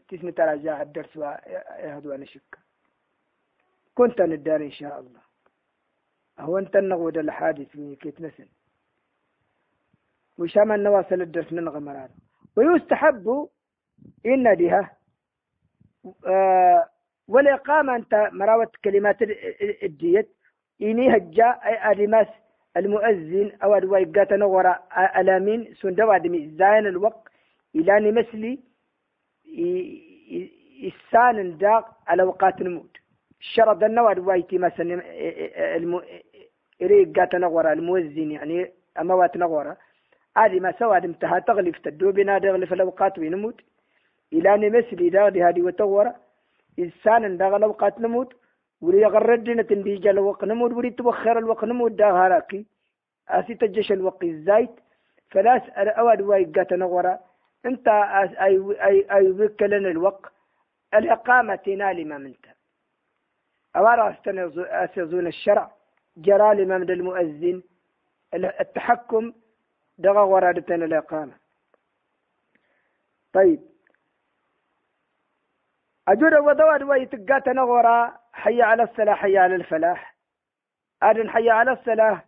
تسمي 0.09 0.31
تراجع 0.31 0.81
الدرس 0.81 1.17
ويهدو 1.17 2.13
أنا 2.13 2.25
شك 2.25 2.57
كنت 3.95 4.21
ندار 4.21 4.61
إن 4.61 4.71
شاء 4.71 4.99
الله. 4.99 5.21
هو 6.39 6.57
أنت 6.57 6.75
النغود 6.75 7.17
الحادث 7.17 7.75
من 7.75 7.95
كيت 7.95 8.21
نسن 8.21 8.47
وشام 10.37 10.71
النواصل 10.71 11.21
الدرس 11.21 11.53
ننغ 11.53 11.79
مرار 11.79 12.09
ويستحب 12.55 13.47
إن 14.25 14.55
ديها 14.55 14.91
آه 16.27 16.89
والإقامة 17.27 17.95
أنت 17.95 18.29
مراوت 18.33 18.75
كلمات 18.83 19.17
الديت 19.83 20.29
إني 20.81 21.17
هجا 21.17 21.45
أي 21.65 21.91
أرماس 21.91 22.27
المؤذن 22.77 23.51
أو 23.63 23.73
أدواي 23.73 24.03
قاتنا 24.05 24.45
وراء 24.45 24.87
ألامين 25.21 25.73
سندوا 25.73 26.17
دمي 26.17 26.49
زاين 26.57 26.87
الوقت 26.87 27.27
إلى 27.75 28.11
نمسلي 28.11 28.59
إسان 30.87 31.57
داق 31.57 31.97
على 32.07 32.23
وقات 32.23 32.61
الموت 32.61 32.97
الشرط 33.39 33.83
النوى 33.83 34.13
دواي 34.15 34.45
مثلا 34.53 35.01
الم... 35.75 36.01
وراء 37.47 37.73
المؤذن 37.73 38.31
يعني 38.31 38.71
أموات 38.99 39.37
نغورا 39.37 39.77
هذه 40.37 40.59
ما 40.59 40.71
سوى 40.79 40.97
انتهى 40.97 41.41
تغلف 41.41 41.77
تدوبنا 41.77 42.39
تغلف 42.39 42.73
الأوقات 42.73 43.19
وينموت 43.19 43.61
إلى 44.33 44.57
نمسلي 44.57 45.09
داغ 45.09 45.27
هذه 45.27 45.61
وتورا 45.61 46.13
إنسان 46.79 47.37
داغ 47.37 47.55
الأوقات 47.55 47.99
نموت 47.99 48.33
ولي 48.81 49.05
غردنا 49.05 49.61
تنديجا 49.63 50.11
الوقت 50.11 50.43
نمود 50.43 50.73
ولي 50.73 50.89
توخر 50.89 51.37
الوقت 51.37 51.63
نمود 51.63 51.95
دا 51.95 52.11
هراكي. 52.11 52.65
أسي 53.29 53.53
تجش 53.55 53.91
الوقت 53.91 54.23
الزايت 54.23 54.69
فلاس 55.31 55.61
أواد 55.69 56.21
واي 56.21 56.45
قاتنا 56.45 56.85
ورا 56.85 57.19
أنت 57.65 57.87
أي 57.87 58.55
أي 58.87 59.05
أي 59.11 59.31
وكلنا 59.31 59.89
الوقت. 59.89 60.31
الإقامة 60.93 61.55
تنال 61.55 62.07
ما 62.07 62.17
منت. 62.17 62.45
أوارا 63.75 64.17
أستنزون 64.83 65.27
الشرع. 65.27 65.71
جرى 66.17 66.51
الإمام 66.51 66.81
المؤذن. 66.81 67.63
التحكم 68.33 69.33
دغا 69.97 70.21
ورادتنا 70.21 70.85
الإقامة 70.85 71.33
طيب. 73.33 73.59
أجود 76.07 76.33
ودواد 76.33 76.83
ويتقاتنا 76.83 77.61
غورا 77.61 78.19
حي 78.33 78.61
على 78.61 78.83
الصلاة 78.83 79.13
حي 79.13 79.37
على 79.37 79.55
الفلاح. 79.55 80.15
أدن 81.03 81.29
حي 81.29 81.49
على 81.49 81.71
الصلاة 81.71 82.21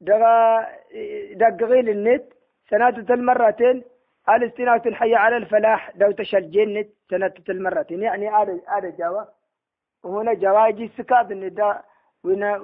دغا 0.00 0.66
دقغيل 1.32 1.88
النت. 1.88 2.32
سنة 2.70 2.88
المرتين. 2.88 3.84
الاستناء 4.28 4.92
حي 4.92 5.14
على 5.14 5.36
الفلاح. 5.36 5.90
دو 5.96 6.10
تشل 6.10 6.50
جنت 6.50 6.88
سنة 7.10 7.34
المرتين. 7.48 8.02
يعني 8.02 8.28
هذا 8.28 8.60
هذا 8.68 8.90
جوا. 8.90 9.24
هنا 10.04 10.34
جواجي 10.34 10.88
سكاد 10.88 11.32
النداء. 11.32 11.84
ونا 12.24 12.56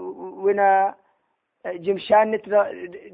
ونا 0.44 0.94
جمشان 1.66 2.30
نت 2.30 2.48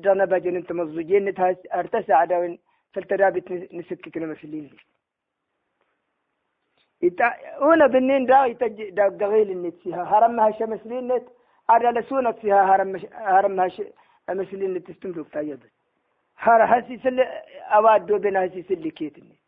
دنا 0.05 0.25
بجن 0.25 0.57
انت 0.57 0.73
مزوجين 0.73 1.25
نت 1.25 1.41
ارتسع 1.75 2.25
داون 2.25 2.59
فلترابت 2.93 3.53
نسكك 3.73 4.17
المسلين 4.17 4.71
إتا 7.05 7.35
هنا 7.61 7.87
بنين 7.87 8.27
دا 8.27 8.45
يتج 8.47 8.89
دا 8.89 9.09
دغيل 9.09 9.51
النت 9.51 9.77
فيها. 9.83 10.03
هرم 10.03 10.41
هاش 10.41 10.63
مسلين 10.63 11.09
نت 11.09 11.27
على 11.69 12.01
لسونك 12.01 12.37
فيها 12.37 12.75
هرم 12.75 12.97
هرم 13.13 13.61
هاش 13.61 13.83
مسلين 14.29 14.75
نت 14.75 14.91
تستمرك 14.91 15.29
تايد 15.33 15.65
هر 16.39 16.65
هسي 16.65 16.99
سل 16.99 17.21
أواد 17.77 18.07
دو 18.07 18.19
بين 18.19 18.37
هسي 18.37 18.63
سل 18.63 18.91
كيت 18.91 19.19
النت. 19.19 19.39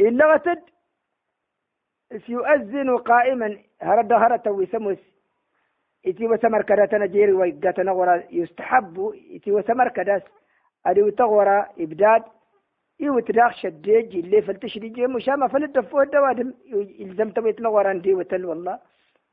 إلا 0.00 0.34
وتد 0.34 0.62
يؤذن 2.28 2.98
قائما 2.98 3.58
هرد 3.82 4.12
هرت 4.12 4.48
ويسموس 4.48 4.98
إتي 6.06 6.26
وسمر 6.26 6.62
كداتنا 6.62 7.06
جيري 7.06 7.32
ويقاتنا 7.32 7.92
ورا 7.92 8.22
يستحب 8.30 9.12
إتي 9.34 9.52
وسمر 9.52 9.88
كداس 9.88 10.22
أدي 10.86 11.02
وتغورا 11.02 11.68
إبداد 11.78 12.22
إيو 13.00 13.18
تداخ 13.18 13.56
شديج 13.56 14.16
اللي 14.16 14.42
فلتشري 14.42 14.88
جي 14.88 15.06
مشامة 15.06 15.48
فلتدفو 15.48 16.00
الدوادم 16.00 16.52
تبي 17.30 17.52
تنغورا 17.52 17.92
دي 17.92 18.14
وتل 18.14 18.44
والله. 18.44 18.78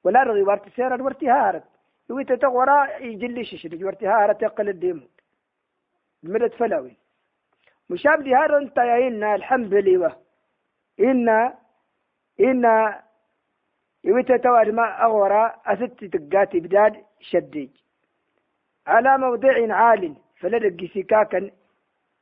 ولا 0.03 0.23
رغي 0.23 0.43
وارت 0.43 0.69
سيرا 0.75 1.03
ورتي 1.03 1.29
هارت. 1.29 1.63
إيو 2.09 2.21
تتغورا 2.21 2.97
يجلي 2.97 3.43
ششري 3.45 3.85
ورتي 3.85 4.07
هارت 4.07 4.41
يقل 4.41 4.69
الديموت 4.69 5.21
المدد 6.23 6.53
فلاوي. 6.53 6.97
مشاب 7.89 8.23
دي 8.23 8.35
هارو 8.35 8.57
انت 8.57 8.77
يا 8.77 9.07
إنا 9.07 9.35
الحمد 9.35 9.73
لله. 9.73 10.15
إنا 10.99 11.53
إنا 12.39 13.01
يويتا 14.03 14.37
تواد 14.37 14.69
ما 14.69 15.03
أغورا 15.05 15.55
أست 15.65 16.03
تقاتي 16.03 16.59
بداد 16.59 16.95
شديج. 17.19 17.69
على 18.87 19.17
موضع 19.17 19.75
عال 19.75 20.15
فلدق 20.39 20.85
سكاكا 20.93 21.51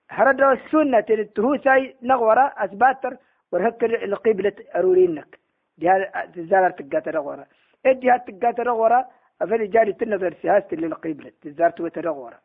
هرد 0.09 0.41
السنة 0.41 1.05
التهوساي 1.09 1.95
نغورا 2.01 2.45
أثباتر 2.57 3.17
ورهكر 3.51 4.03
القبلة 4.03 4.55
أرورينك. 4.75 5.39
جهة 5.79 6.25
تزار 6.25 6.71
تقاتي 6.71 7.09
نغورا. 7.09 7.45
إدي 7.85 8.09
هات 8.09 8.59
نغورا 8.59 9.05
أفل 9.41 9.69
جالي 9.69 9.93
تنظر 9.93 10.33
سياسة 10.41 10.77
للقبلة. 10.77 11.31
تزار 11.41 11.69
تويتا 11.69 12.01
نغورا 12.01 12.39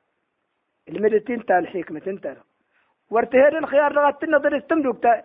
المدتين 0.89 1.45
تال 1.47 1.57
الحكمة 1.57 2.01
تنتر. 2.01 2.37
وارتهر 3.11 3.59
الخيار 3.59 3.93
لغات 3.93 4.21
تنظر 4.23 4.57
استمدوك 4.57 5.03
تا 5.03 5.23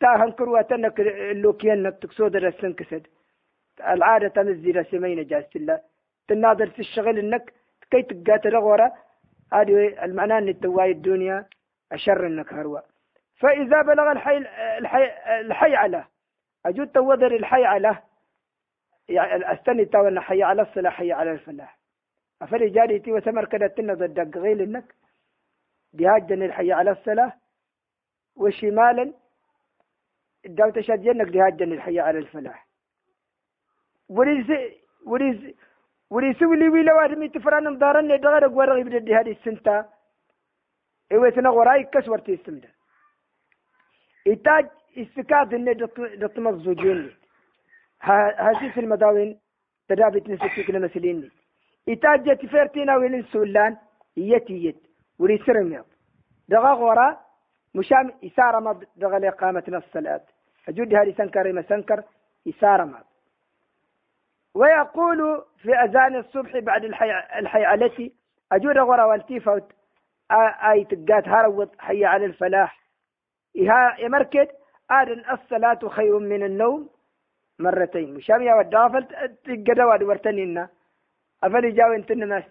تا 0.00 0.08
هنكر 0.16 0.48
واتنك 0.48 1.00
اللوكينك 1.00 1.98
تكسود 2.02 2.36
الرسن 2.36 2.72
كسد 2.72 3.06
العادة 3.88 4.28
تنزل 4.28 4.86
سمين 4.86 5.26
جاست 5.26 5.56
الله. 5.56 5.80
تناظر 6.28 6.70
في 6.70 6.78
الشغل 6.78 7.18
إنك 7.18 7.52
كي 7.90 8.02
تقاتل 8.02 8.56
غورا 8.56 8.92
هذه 9.52 10.04
المعنى 10.04 10.38
أن 10.38 10.48
التواي 10.48 10.90
الدنيا 10.90 11.46
أشر 11.92 12.26
إنك 12.26 12.52
هروا 12.52 12.80
فإذا 13.36 13.82
بلغ 13.82 14.12
الحي 14.12 14.36
الحي 14.78 15.04
الحي 15.40 15.74
على. 15.74 16.04
أجود 16.66 16.88
توذر 16.88 17.36
الحي 17.36 17.64
على. 17.64 17.98
يعني 19.08 19.52
أستني 19.52 19.84
تو 19.84 20.08
أن 20.08 20.20
حي 20.20 20.42
على 20.42 20.62
الصلاة 20.62 20.90
حي 20.90 21.12
على 21.12 21.32
الفلاح. 21.32 21.78
أفري 22.42 22.70
جاريتي 22.70 23.12
وسمر 23.12 23.44
كده 23.44 23.66
تنظر 23.66 24.06
دق 24.06 24.38
غيل 24.38 24.60
إنك. 24.60 24.94
بهاجن 25.92 26.42
الحي 26.42 26.72
على 26.72 26.90
الصلاة. 26.90 27.32
وشمالا. 28.36 29.12
الدوتة 30.46 30.80
شاد 30.80 31.02
جنك 31.02 31.28
بهاجن 31.28 31.72
الحي 31.72 32.00
على 32.00 32.18
الفلاح. 32.18 32.66
وريس 34.16 34.50
وريس 35.06 35.40
وريس 36.10 36.42
ولي 36.42 36.68
ويلا 36.68 36.92
وادمي 36.94 37.28
تفران 37.28 37.78
دارن 37.78 38.08
دغر 38.24 38.44
غور 38.54 38.78
يبد 38.78 39.10
هذه 39.18 39.32
السنتا 39.38 39.76
أيوه 41.12 41.38
غراي 41.56 41.84
كسور 41.92 42.18
تيستمد 42.18 42.64
إتاج 44.26 44.66
استكاد 45.02 45.54
إن 45.54 45.64
دت 46.22 46.38
مزوجين 46.38 47.10
هذه 48.46 48.70
في 48.74 48.80
المداوين 48.80 49.38
تدابت 49.88 50.28
نسكك 50.28 50.70
لمسلين 50.70 51.30
إتاج 51.88 52.22
جت 52.26 52.46
فيرتينا 52.46 52.96
وين 52.96 53.24
سولان 53.32 53.76
يتي 54.16 54.64
يت 54.64 54.80
وريسرم 55.18 55.84
دغا 56.48 56.72
غورا 56.80 57.08
مشام 57.74 58.12
إسارة 58.24 58.58
ما 58.60 58.80
دغا 58.96 59.18
لإقامة 59.18 59.64
الصلاة 59.68 60.24
أجود 60.68 60.94
هذه 60.94 61.14
سنكر 61.18 61.52
ما 61.52 61.62
سنكر 61.62 62.02
إسارة 62.48 62.84
ما 62.84 63.00
ويقول 64.54 65.44
في 65.62 65.74
أذان 65.74 66.16
الصبح 66.16 66.58
بعد 66.58 66.84
الحي 66.84 67.74
التي 67.74 68.12
أجود 68.52 68.78
غرا 68.78 69.04
والتيفوت 69.04 69.72
آي 70.70 70.84
تقات 70.84 71.28
هروت 71.28 71.80
حي 71.80 72.04
على 72.04 72.24
الفلاح. 72.24 72.80
إها 73.56 73.96
يمركد 73.98 74.48
آدن 74.90 75.24
الصلاة 75.30 75.88
خير 75.88 76.18
من 76.18 76.42
النوم 76.42 76.90
مرتين. 77.58 78.14
مشام 78.14 78.42
يا 78.42 78.54
ودافل 78.54 79.04
تقدا 79.44 79.84
واد 79.84 80.02
ورتنينا 80.02 80.68
أفلي 81.44 81.70
جاو 81.70 81.92
انت 81.92 82.10
الناس 82.10 82.44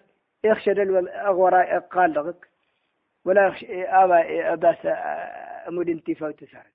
يخشى 0.44 0.72
الغراء 0.72 1.78
قال 1.78 2.12
لغك 2.12 2.48
ولا 3.24 3.46
يخشى 3.46 3.84
أبا 3.84 4.52
أباس 4.52 4.78
أمود 5.68 5.88
انتفاوت 5.88 6.44
سار 6.44 6.66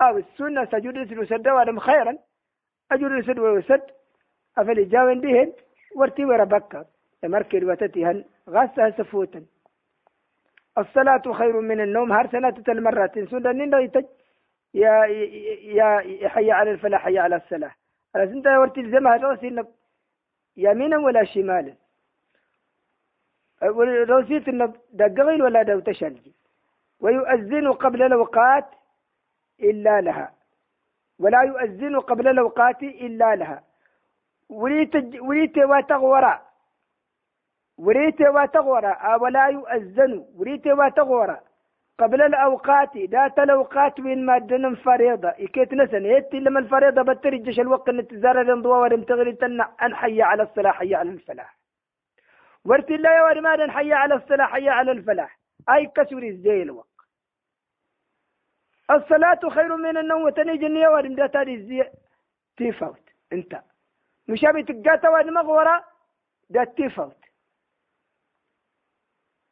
أو 0.00 0.18
السنة 0.18 0.64
سجود 0.64 0.96
وادم 1.46 1.78
خيرا. 1.78 2.18
أجود 2.92 3.12
السد 3.12 3.38
ويسد 3.38 3.93
أفل 4.58 4.88
جاوين 4.88 5.20
بهن 5.20 5.52
ورتي 5.96 6.24
وربكا 6.24 6.84
مركز 7.24 7.64
وتتهن 7.64 8.24
غاسها 8.48 8.90
سفوتا 8.90 9.44
الصلاة 10.78 11.32
خير 11.32 11.60
من 11.60 11.80
النوم 11.80 12.12
هر 12.12 12.26
سنة 12.32 12.64
المرات 12.68 13.18
سنة 13.18 13.52
نيتج 13.52 14.04
يا 14.74 15.04
يا 15.64 16.28
حي 16.28 16.50
على 16.50 16.70
الفلاح 16.70 17.02
حي 17.02 17.18
على 17.18 17.36
الصلاة. 17.36 17.74
على 18.14 18.26
سنة 18.26 18.60
ورتي 18.60 18.80
الزمها 18.80 19.16
راسي 19.16 19.64
يمينا 20.56 20.98
ولا 20.98 21.24
شمالا. 21.24 21.74
إنك 24.48 24.72
دقغين 24.92 25.42
ولا 25.42 25.62
دو 25.62 25.80
تشلجي. 25.80 26.32
ويؤذن 27.00 27.72
قبل 27.72 28.02
الأوقات 28.02 28.64
إلا 29.60 30.00
لها. 30.00 30.34
ولا 31.18 31.42
يؤذن 31.42 32.00
قبل 32.00 32.28
الأوقات 32.28 32.82
إلا 32.82 33.36
لها. 33.36 33.62
وليت 34.50 34.94
وليت 35.20 35.58
وتغورا 35.58 36.42
وليت 37.78 38.20
وتغورا 38.20 39.16
ولا 39.16 39.46
يؤذن. 39.46 40.26
وليت 40.36 40.66
وتغورا 40.66 41.40
قبل 41.98 42.22
الأوقات. 42.22 42.96
ذات 42.96 43.38
الأوقات 43.38 44.00
من 44.00 44.26
مادن 44.26 44.74
فريضة. 44.74 45.28
إكيت 45.28 45.74
نسن. 45.74 46.06
يتي 46.06 46.40
لما 46.40 46.60
الفريضة 46.60 47.02
بترجش 47.02 47.60
الوقت 47.60 47.90
نتزار 47.90 48.40
الانضواء 48.40 48.80
ورمتغري 48.80 49.32
تنع 49.32 49.72
أن 49.82 49.94
حي 49.94 50.22
على 50.22 50.42
الصلاة 50.42 50.72
حي 50.72 50.94
على 50.94 51.10
الفلاح. 51.10 51.56
ورت 52.64 52.90
الله 52.90 53.10
يا 53.10 53.22
ورمادا 53.22 53.70
حي 53.70 53.92
على 53.92 54.14
الصلاة 54.14 54.46
حي 54.46 54.68
على 54.68 54.92
الفلاح. 54.92 55.38
أي 55.68 55.86
كسوري 55.86 56.36
زي 56.36 56.62
الوقت 56.62 56.88
الصلاة 58.90 59.40
خير 59.48 59.76
من 59.76 59.96
النوم. 59.96 60.22
وتنيجي 60.22 60.66
النية 60.66 60.88
ورم 60.88 61.14
داتاري 61.14 61.62
زي 61.62 61.90
تيفوت. 62.56 63.10
انت. 63.32 63.73
مشابه 64.28 64.60
تقاتا 64.62 65.08
واد 65.08 65.26
مغورة 65.26 65.84
ده 66.50 66.64
تيفوت 66.64 67.16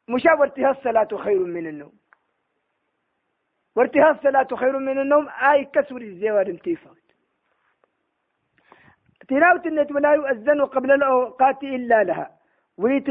مشابه 0.09 0.71
الصلاة 0.71 1.07
خير 1.23 1.39
من 1.39 1.67
النوم. 1.67 1.93
وارتها 3.75 4.11
الصلاة 4.11 4.47
خير 4.55 4.77
من 4.79 4.99
النوم 4.99 5.29
آي 5.29 5.65
كسر 5.65 5.97
الزوار 5.97 6.57
تيفوت 6.57 7.03
تلاوة 9.27 9.61
النت 9.65 9.91
ولا 9.91 10.13
يؤذن 10.13 10.65
قبل 10.65 10.91
الأوقات 10.91 11.63
إلا 11.63 12.03
لها. 12.03 12.39
وليت 12.77 13.07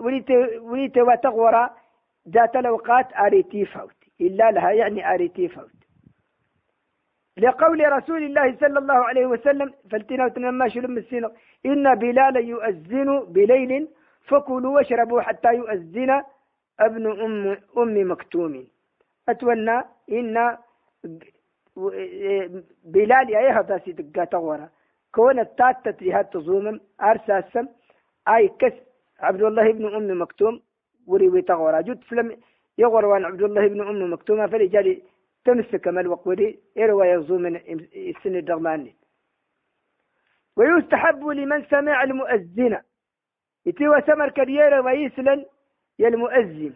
وليت 0.00 0.30
وليت 0.60 0.98
وتغورا 0.98 1.76
ذات 2.28 2.56
الأوقات 2.56 3.12
آريتي 3.16 3.64
فوت 3.64 3.96
إلا 4.20 4.50
لها 4.50 4.70
يعني 4.72 5.14
آريتي 5.14 5.48
فوت 5.48 5.75
لقول 7.38 7.92
رسول 7.92 8.22
الله 8.22 8.56
صلى 8.60 8.78
الله 8.78 8.94
عليه 8.94 9.26
وسلم 9.26 9.72
فلتنا 9.90 10.24
وتنما 10.24 10.68
شلم 10.68 10.98
السنة 10.98 11.30
إن 11.66 11.94
بلال 11.94 12.36
يؤذن 12.36 13.20
بليل 13.28 13.88
فكلوا 14.28 14.74
واشربوا 14.76 15.20
حتى 15.20 15.54
يؤذن 15.54 16.22
ابن 16.80 17.04
أم 17.20 17.56
أم 17.78 18.10
مكتوم. 18.10 18.66
أتولى 19.28 19.84
إن 20.12 20.56
بلال 22.84 23.30
يا 23.30 23.60
هذا 23.60 23.78
سيدقا 23.84 24.24
تغورا. 24.24 24.68
كون 25.14 25.38
التات 25.40 25.76
تتريهات 25.84 26.32
تظومم 26.32 26.80
أرساسم 27.02 27.66
أي 28.28 28.48
كس 28.60 28.72
عبد 29.20 29.42
الله 29.42 29.72
بن 29.72 29.94
أم 29.94 30.22
مكتوم 30.22 30.60
وري 31.06 31.42
تغورا. 31.42 31.80
جد 31.80 32.04
فلم 32.04 32.36
يغور 32.78 33.12
عن 33.12 33.24
عبد 33.24 33.42
الله 33.42 33.66
بن 33.68 33.80
أم 33.80 34.12
مكتوم 34.12 34.46
فلجالي 34.46 35.02
تمسك 35.46 35.88
ما 35.88 36.00
الوقت 36.00 36.26
ودي 36.26 36.58
إروا 36.78 37.04
يزو 37.04 37.38
من 37.38 37.56
السن 37.56 38.36
الدغماني؟ 38.36 38.94
ويستحب 40.56 41.26
لمن 41.26 41.64
سمع 41.64 42.02
المؤذن. 42.02 42.80
يتوى 43.66 44.00
سمر 44.06 44.30
كدير 44.30 44.80
ويسلن 44.80 45.46
يا 45.98 46.08
المؤذن. 46.08 46.74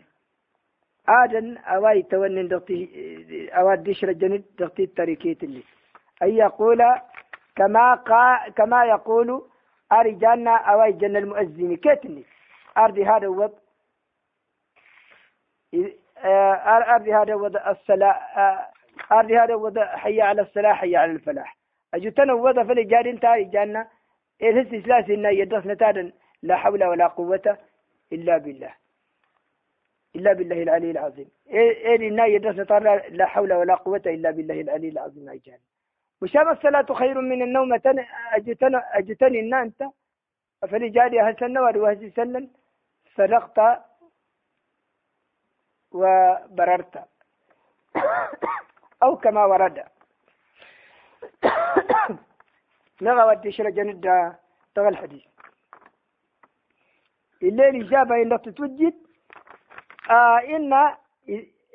آدن 1.09 1.57
أواي 1.57 2.03
تونن 2.03 2.49
دقتي 2.49 2.81
أواد 3.53 3.83
دشر 3.85 4.09
الجند 4.09 4.45
دقتي 4.59 4.83
التركيت 4.85 5.43
اللي. 5.43 5.63
أي 6.23 6.37
يقول 6.37 6.81
كما 7.57 7.95
قا 7.95 8.49
كما 8.49 8.85
يقول 8.85 9.43
أرجانا 9.93 10.57
أواي 10.57 10.93
جن 10.93 11.17
المؤذن. 11.17 11.77
كتني 11.77 12.25
أرضي 12.79 13.05
هذا 13.05 13.29
وضع 13.29 13.59
أرضي 16.25 17.15
هذا 17.15 17.35
وضع 17.35 17.71
الصلاة 17.71 18.21
أرضي 19.13 19.39
هذا 19.39 19.55
وضع 19.55 19.97
حي 19.97 20.21
على 20.21 20.43
الصلاة 20.43 20.73
حي 20.73 20.97
على 20.97 21.13
الفلاح. 21.13 21.57
أجتنا 21.95 22.33
وضع 22.33 22.65
فلي 22.65 22.85
جارين 22.85 23.21
تاري 23.21 23.45
جانا 23.45 23.89
إيه 24.41 24.61
هسي 24.61 25.15
إن 25.15 25.25
يدرسنا 25.25 25.75
تادا 25.75 26.13
لا 26.43 26.57
حول 26.57 26.85
ولا 26.85 27.07
قوة 27.07 27.59
إلا 28.13 28.39
بالله. 28.39 28.75
إلا 30.17 30.33
بالله 30.33 30.63
العلي 30.63 30.91
العظيم. 30.91 31.29
إيه 31.51 32.09
إنا 32.09 32.27
يدرسنا 32.27 32.65
تادا 32.65 32.97
لا 33.09 33.27
حول 33.27 33.53
ولا 33.53 33.75
قوة 33.75 34.03
إلا 34.07 34.31
بالله 34.31 34.61
العلي 34.61 34.89
العظيم 34.89 35.29
أجان 35.29 35.59
وشام 36.23 36.49
الصلاة 36.49 36.95
خير 36.95 37.21
من 37.21 37.43
النوم 37.43 37.73
أجتنا 38.35 38.85
أجتني 38.99 39.41
إن 39.41 39.55
أنت 39.55 39.85
فلي 40.71 40.89
جاري 40.89 41.21
هسنا 41.21 41.61
وهسي 41.61 42.11
سنن 42.11 42.49
صدقت 43.17 43.81
وبررت. 45.93 47.05
أو 49.03 49.17
كما 49.17 49.45
ورد. 49.45 49.85
ودي 53.03 53.53
شرجة 53.53 53.83
ندى 53.83 54.33
تغى 54.75 54.89
الحديث. 54.89 55.25
الليل 57.43 57.87
إجابة 57.87 58.23
إلا 58.23 58.37
تتوجد. 58.37 58.95
آه 60.11 60.39
إن 60.39 60.73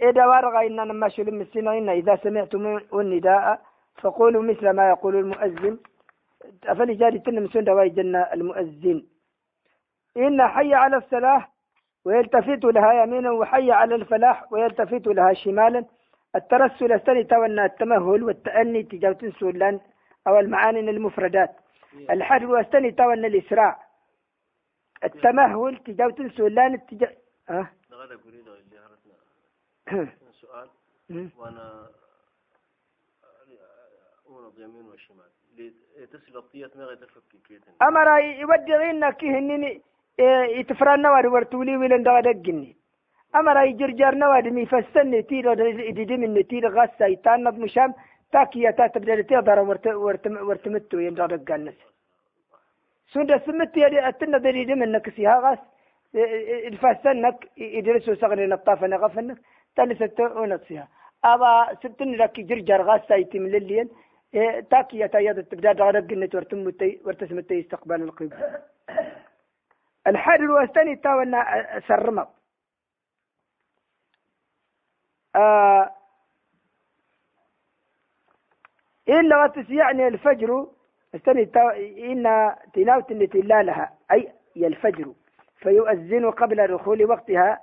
إذا 0.01 0.25
ورغى 0.25 0.67
إن 0.67 0.79
لما 0.87 1.09
شلم 1.09 1.41
السنة 1.41 1.77
إن 1.77 1.89
إذا 1.89 2.15
سمعتم 2.15 2.77
النداء 2.93 3.61
فقولوا 4.01 4.43
مثل 4.43 4.69
ما 4.69 4.89
يقول 4.89 5.15
المؤذن. 5.15 5.79
أفلي 6.63 6.93
جاري 6.93 7.19
تنم 7.19 7.47
سنة 7.47 7.73
ويجن 7.73 8.15
المؤذن. 8.15 9.07
إن 10.17 10.47
حي 10.47 10.73
على 10.73 10.97
الصلاة 10.97 11.47
ويلتفت 12.05 12.65
لها 12.65 13.03
يمينا 13.03 13.31
وحي 13.31 13.71
على 13.71 13.95
الفلاح 13.95 14.53
ويلتفت 14.53 15.07
لها 15.07 15.33
شمالا. 15.33 15.85
الترسل 16.35 16.91
الثاني 16.91 17.23
تونا 17.23 17.65
التمهل 17.65 18.23
والتأني 18.23 18.83
تجاوتن 18.83 19.31
سولان 19.31 19.79
أو 20.27 20.39
المعاني 20.39 20.79
المفردات. 20.79 21.55
الحر 22.09 22.45
والثاني 22.45 22.91
تونا 22.91 23.27
الإسراع. 23.27 23.79
التمهل 25.03 25.77
تجاوتن 25.77 26.29
سولان 26.29 26.73
التجا 26.73 27.15
أه؟ 27.49 27.67
سؤال. 30.41 30.69
وأنا 31.37 31.87
أونض 34.29 34.59
يمين 34.59 34.85
وشمال. 34.85 35.31
الطيات 36.35 36.77
ما 36.77 36.83
غير 36.83 36.97
تفكي 36.97 37.59
أمر 37.81 38.19
يودي 38.19 38.75
غينا 38.75 39.09
كهنني. 39.09 39.81
فسن 44.65 45.25
تيرو 45.27 45.53
دي 45.53 46.17
من 46.17 46.47
تيرو 46.47 46.69
غاسا 46.69 47.05
يتانب 47.05 47.59
مشام 47.59 47.93
تاكيا 48.31 48.71
تاتبدل 48.71 49.23
تقدر 49.23 49.59
ورت 49.59 49.87
ورت 49.87 50.27
ورتمتو 50.27 50.99
يندر 50.99 51.35
دقنس 51.35 51.77
سند 53.13 53.31
سمت 53.45 53.77
يدي 53.77 54.07
أتنا 54.07 54.37
دري 54.37 54.63
دي 54.65 54.75
منك 54.75 55.09
سيها 55.09 55.39
غاس. 55.39 55.59
الفسنك 56.71 57.37
يدرسوا 57.57 58.15
صغرين 58.15 58.53
الطافة 58.53 58.87
نغفنك 58.87 59.37
تلست 59.75 60.19
ونصيها 60.19 60.87
أبا 61.23 61.75
سبتن 61.83 62.11
لك 62.11 62.39
جرجر 62.39 62.81
غاسا 62.81 63.15
يتم 63.15 63.47
للين 63.47 63.89
تاكيا 64.71 65.07
تايد 65.07 65.43
تبدا 65.43 65.71
دقنت 65.73 66.35
ورتمتي 66.35 66.99
ورتسمتي 67.05 67.59
استقبال 67.59 68.01
القبل 68.01 68.37
الحال 70.07 70.41
الوثاني 70.41 70.95
تاونا 70.95 71.79
سرمط 71.87 72.27
آه 75.35 75.91
إلا 79.09 79.43
وتس 79.43 79.69
يعني 79.69 80.07
الفجر 80.07 80.67
استني 81.15 81.51
إن 82.11 82.55
تلاوة 82.73 83.05
التي 83.11 83.41
لا 83.41 83.63
لها 83.63 83.93
أي 84.11 84.33
الفجر 84.57 85.13
فيؤذن 85.57 86.31
قبل 86.31 86.67
دخول 86.67 87.05
وقتها 87.05 87.61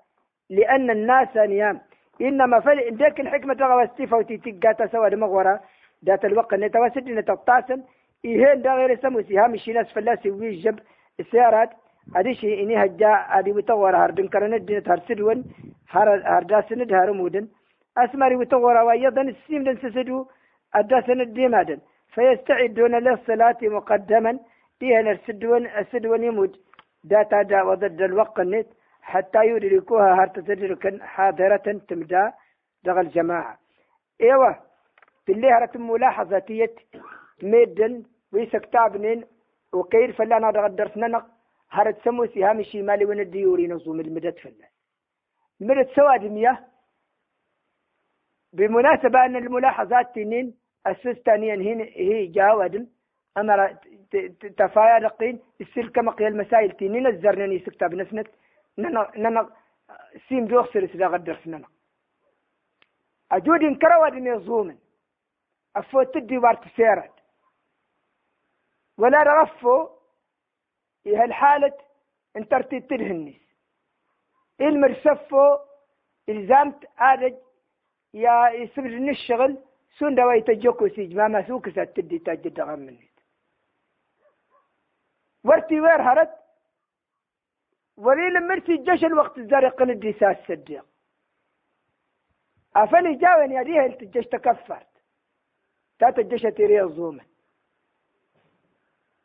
لأن 0.50 0.90
الناس 0.90 1.36
نيام. 1.36 1.80
إنما 2.20 2.60
فل 2.60 2.96
ذاك 2.96 3.20
الحكمة 3.20 3.54
تغوى 3.54 3.84
استيفا 3.84 4.16
وتيتيقا 4.16 4.86
سوى 4.86 5.10
دمغورا 5.10 5.60
ذات 6.04 6.24
الوقت 6.24 6.54
نتوسد 6.54 7.08
نتطاسن 7.08 7.82
إيهين 8.24 8.62
دا 8.62 8.74
غير 8.74 9.00
سمو 9.02 9.22
سيهام 9.22 9.54
الشيناس 9.54 9.92
فلاسي 9.92 10.30
ويجب 10.30 10.78
السيارات 11.20 11.70
شيء 12.40 12.62
إني 12.62 12.84
هجا 12.84 13.12
هذه 13.34 13.52
وتورا 13.52 13.98
هردن 14.04 14.28
كرنا 14.28 14.56
الدين 14.56 14.82
هرسدون 14.86 15.38
هر 15.94 16.08
هرداسند 16.34 16.92
هرمودن 16.92 17.48
أسمري 17.98 18.36
وتورا 18.36 18.82
وأيضا 18.82 19.22
السيم 19.22 19.64
دن 19.64 19.76
سسدو 19.82 20.26
أداسن 20.74 21.20
الدين 21.20 21.54
هذا 21.54 21.78
فيستعدون 22.14 22.94
للصلاة 22.94 23.60
مقدما 23.62 24.32
فيها 24.78 25.02
نرسدون 25.02 25.66
السدون 25.66 26.22
يموت 26.24 26.52
داتا 27.04 27.42
دا 27.42 27.62
وضد 27.62 28.02
الوقت 28.02 28.38
النت 28.40 28.68
حتى 29.02 29.40
يدركوها 29.50 30.14
هر 30.18 30.26
تدركا 30.26 30.90
حاضرة 31.12 31.66
تمدا 31.88 32.32
دغ 32.84 33.00
الجماعة 33.00 33.58
إيوه 34.20 34.50
في 35.26 35.32
اللي 35.32 35.50
هرت 35.50 35.76
ملاحظة 35.76 36.68
ميدن 37.42 38.02
ويسكتابنين 38.32 39.24
وكير 39.72 40.12
فلانا 40.12 40.50
دغ 40.50 40.66
الدرسنا 40.66 41.26
هرت 41.72 42.04
سمو 42.04 42.26
سهام 42.26 42.62
شمالي 42.62 43.04
وين 43.04 43.20
الديوري 43.20 43.66
نصوم 43.68 44.00
المدد 44.00 44.36
فلا 44.38 44.68
المدد 45.60 45.88
سواد 45.96 46.24
مياه 46.24 46.58
بمناسبة 48.52 49.24
أن 49.24 49.36
الملاحظات 49.36 50.14
تنين 50.14 50.54
السستانيا 50.86 51.54
هي 51.54 51.74
هي 51.96 52.26
جاودن 52.26 52.86
أمر 53.36 53.76
تفايا 54.56 54.98
رقين 54.98 55.40
السلك 55.60 55.98
مقيا 55.98 56.28
المسائل 56.28 56.72
تنين 56.72 57.06
الزرنني 57.06 57.58
سكتا 57.58 57.86
بنسنت 57.86 58.28
ننا 58.78 59.10
ننا 59.16 59.50
سيم 60.28 60.46
دوخسر 60.46 60.86
سلا 60.86 61.06
غدر 61.06 61.36
سننا 61.44 61.68
أجود 63.32 63.62
إن 63.62 63.74
كرواد 63.74 64.14
يزومن. 64.14 64.78
أفوت 65.76 66.14
تدي 66.14 66.38
وارت 66.38 66.68
سيرت. 66.76 67.12
ولا 68.98 69.22
رغفو 69.22 69.88
إيه 71.06 71.24
الحالة 71.24 71.78
انت 72.36 72.52
الناس 72.92 73.34
المرسفو 74.60 75.58
إلزامت 76.28 76.84
آدج 76.98 77.34
يا 78.14 78.48
يسبر 78.50 78.86
الشغل 79.10 79.58
سون 79.98 80.14
دواي 80.14 80.40
تجوكو 80.40 80.88
سيج 80.88 81.14
ما 81.16 81.28
مسوك 81.28 81.68
ستدي 81.68 82.18
تجد 82.18 82.60
غمنيت 82.60 83.20
ورتي 85.44 85.80
وير 85.80 86.02
هرت 86.02 86.38
ولي 87.96 88.30
لمرتي 88.30 88.72
الجيش 88.72 89.04
الوقت 89.04 89.38
الزرق 89.38 89.82
ندي 89.82 90.12
ساس 90.12 90.36
صديق. 90.48 90.86
أفني 92.76 93.14
جاوني 93.14 93.60
أديها 93.60 93.86
الجيش 93.86 94.26
تكفرت. 94.26 94.88
تات 95.98 96.18
الجيش 96.18 96.42
تيري 96.42 96.82
الظومة 96.82 97.24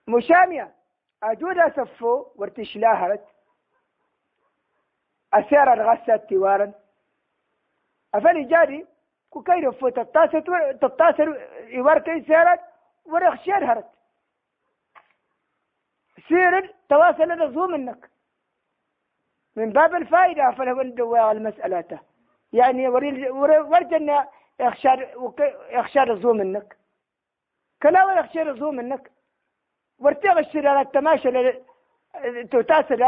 مشامية 0.07 0.75
أجود 1.23 1.57
سفو 1.75 2.25
ورتش 2.35 2.75
لاهرت 2.77 3.25
أسير 5.33 5.73
الغسة 5.73 6.15
توارا 6.15 6.71
أفني 8.15 8.43
جاري 8.43 8.87
كوكاي 9.29 9.59
رفو 9.59 9.89
تتاسر 9.89 10.71
تتاسر 10.71 11.47
يوركي 11.67 12.21
سيرت 12.21 12.59
ورخ 13.05 13.43
شير 13.43 13.71
هرت 13.71 13.89
سير 16.27 16.73
تواصل 16.89 17.31
الرزو 17.31 17.67
منك. 17.67 18.09
من 19.55 19.69
باب 19.71 19.95
الفائدة 19.95 20.51
فله 20.51 20.83
ندوى 20.83 21.31
المسألة. 21.31 21.99
يعني 22.53 22.87
ورجنا 22.87 24.29
يخشى 24.59 24.89
يخشى 25.69 25.99
الرزو 25.99 26.33
منك. 26.33 26.77
كلا 27.83 28.19
يخشى 28.19 28.41
الرزو 28.41 28.71
منك. 28.71 29.11
ورتيغ 29.99 30.39
الشر 30.39 30.67
على 30.67 30.81
التماشى 30.81 31.53
تتاسر 32.51 32.99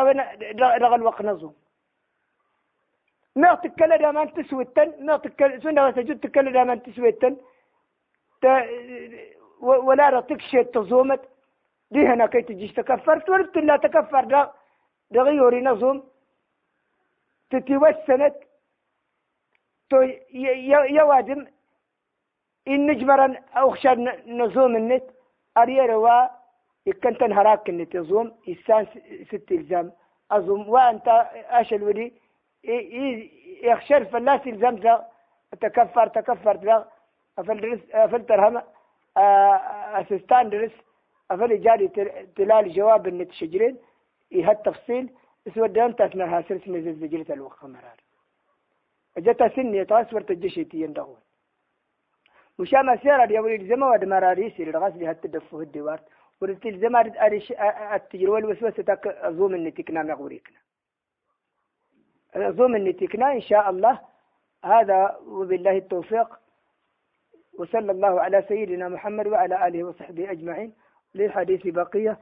رغل 0.83 0.93
الوقت 0.93 1.21
نظم 1.21 1.53
ما 3.35 3.55
تكلا 3.55 3.95
دائما 3.97 4.25
تسويتن 4.25 5.05
ما 5.05 5.17
تكلا 5.17 5.59
سنة 5.59 5.87
وسجد 5.87 6.19
تكلا 6.19 6.51
دائما 6.51 6.75
تسويتن. 6.75 7.37
ولا 9.61 10.09
رتك 10.09 10.41
شيء 10.41 10.63
تزومت. 10.63 11.21
دي 11.91 12.07
هنا 12.07 12.25
كي 12.25 12.41
تجيش 12.41 12.73
تكفرت؟ 12.73 13.29
وربت 13.29 13.57
لا 13.57 13.77
تكفر. 13.77 14.23
دا 14.23 14.51
دغيوري 15.11 15.61
نظم 15.61 16.03
تتوسنت. 17.49 18.35
تو 19.89 20.01
يوادم 20.89 21.47
إن 22.67 22.87
نجبرا 22.87 23.35
أخشى 23.53 23.89
نزوم 24.25 24.75
النت 24.75 25.03
أريروا 25.57 26.38
يكنتن 26.85 27.33
هراك 27.33 27.69
النت 27.69 27.95
يزوم 27.95 28.31
إسان 28.49 28.87
ست 29.31 29.51
إلزام. 29.51 29.91
أزوم. 30.31 30.69
وأنت 30.69 31.07
أشل 31.49 31.83
ودي 31.83 32.13
يخشر 33.63 34.05
فلاس 34.05 34.47
إلزام 34.47 35.03
تكفر 35.61 36.07
تكفر 36.07 36.85
أفل 37.93 38.25
ترهم 38.25 38.61
أسستان 39.17 40.49
درس 40.49 40.71
أفل 41.31 41.61
جاري 41.61 41.87
تلال 42.35 42.73
جواب 42.73 43.07
النت 43.07 43.31
شجرين 43.31 43.77
إيه 44.31 44.51
التفصيل 44.51 45.09
اسود 45.47 45.77
أنت 45.77 46.01
أثناء 46.01 46.41
سلس 46.41 46.67
نزل 46.67 46.93
زجرة 46.95 47.33
الوقت 47.33 47.63
مرار. 47.63 47.99
جتا 49.17 49.47
سني 49.55 49.85
تصور 49.85 50.21
تجشيتي 50.21 50.81
يندغون 50.81 51.19
وشام 52.59 52.97
سيارة 52.97 53.25
دي 53.25 53.39
ولي 53.39 53.67
زما 53.67 53.89
ود 53.91 54.05
مراري 54.05 54.49
سير 54.49 54.69
الغسل 54.69 55.03
هات 55.03 55.23
تدفه 55.23 55.59
الدوار 55.59 55.99
أريش 56.43 57.53
التجربة 57.93 58.31
والوسوسة 58.33 58.83
تك 58.83 59.07
أزوم 59.07 59.55
النتيكنا 59.55 60.03
مغوريكنا 60.03 60.57
أزوم 62.33 62.75
النتيكنا 62.75 63.31
إن 63.31 63.41
شاء 63.41 63.69
الله. 63.69 63.99
هذا 64.65 65.19
وبالله 65.27 65.77
التوفيق. 65.77 66.27
وصلى 67.59 67.91
الله 67.91 68.21
على 68.21 68.41
سيدنا 68.47 68.89
محمد 68.89 69.27
وعلى 69.27 69.67
آله 69.67 69.83
وصحبه 69.83 70.31
أجمعين. 70.31 70.73
للحديث 71.15 71.67
بقية. 71.67 72.19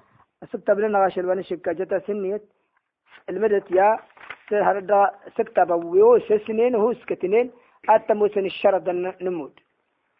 سكت 0.52 0.72
بلنا 0.72 1.04
غاشل 1.04 1.26
ونشك 1.30 1.70
جتا 1.70 2.00
سنية 2.00 2.42
المدت 3.30 3.72
يا 3.72 4.00
سهردا 4.50 5.12
سكتب 5.38 5.70
ويو 5.86 6.20
سنين 6.20 6.76
هو 6.76 6.94
سكتنين. 6.94 7.52
حتى 7.88 8.14
موسن 8.14 8.46
الشرد 8.46 8.90
نمود 9.22 9.60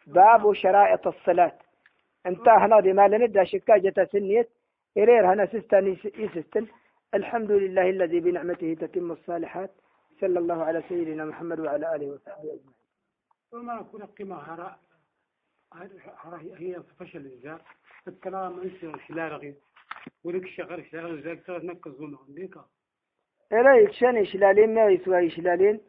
باب 0.06 0.52
شرائط 0.52 1.06
الصلاة. 1.06 1.58
انت 2.26 2.48
هنا 2.48 2.80
دي 2.80 2.92
ما 2.92 3.08
لندى 3.08 3.46
شكاجة 3.46 4.08
سنية 4.12 4.48
إلير 4.96 5.32
هنا 5.32 5.46
سستان 5.46 5.96
يسستن 6.18 6.66
الحمد 7.14 7.50
لله 7.50 7.90
الذي 7.90 8.20
بنعمته 8.20 8.74
تتم 8.80 9.12
الصالحات 9.12 9.70
صلى 10.20 10.38
الله 10.38 10.64
على 10.64 10.82
سيدنا 10.88 11.24
محمد 11.24 11.60
وعلى 11.60 11.94
آله 11.94 12.06
وصحبه 12.06 12.38
أجمعين 12.38 12.74
وما 13.52 13.80
أكون 13.80 14.02
قيمة 14.02 14.36
هراء 14.36 14.78
هي 16.56 16.82
فشل 16.98 17.18
الإنسان 17.18 17.58
الكلام 18.08 18.70
خلال 19.08 19.32
غير 19.32 19.54
ولك 20.24 20.46
شغل 20.46 20.86
شغل 20.92 21.22
زاك 21.22 21.46
ترى 21.46 21.66
نكزون 21.66 22.18
عندك 22.28 22.58
إلا 23.52 23.76
يكشان 23.78 24.16
إشلالين 24.16 24.74
ما 24.74 24.86
يسوى 24.86 25.26
إشلالين 25.26 25.80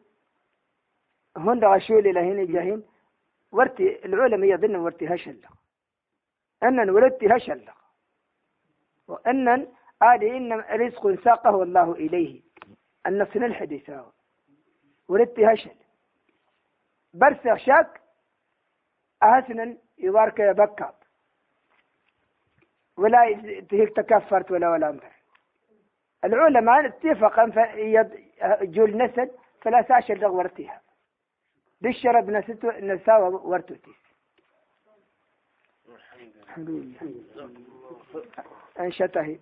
هون 1.36 1.64
غشول 1.64 2.14
لهين 2.14 2.52
جاهين 2.52 2.82
ورتي 3.52 4.04
العلماء 4.04 4.50
يظن 4.50 4.76
ورتي 4.76 5.14
هشل 5.14 5.36
أن 6.62 6.90
ولدتي 6.90 7.26
هشل 7.36 7.68
وأن 9.08 9.68
قال 10.02 10.24
إن 10.24 10.52
رزق 10.60 11.24
ساقه 11.24 11.62
الله 11.62 11.92
إليه. 11.92 12.42
النصن 13.06 13.44
الحديث. 13.44 13.90
ولدتي 15.08 15.46
هشل. 15.46 15.74
برسخ 17.14 17.54
شاك 17.56 18.00
أحسنا 19.22 19.76
يبارك 19.98 20.38
يبكى 20.40 20.92
ولا 22.96 23.32
تهيك 23.70 23.96
تكفرت 23.96 24.50
ولا 24.50 24.70
ولا 24.70 24.90
أمر 24.90 25.12
العلماء 26.24 26.86
اتفقا 26.86 27.44
جول 28.64 28.96
نسل 28.96 29.30
ثلاثة 29.64 29.94
عشر 29.94 30.16
دغورتها 30.16 30.80
بالشرب 31.80 32.30
نساوى 32.80 33.28
ورتوتيس 33.34 34.09
الحمد 36.20 36.70
لله. 36.70 37.14
أنشته 38.80 39.38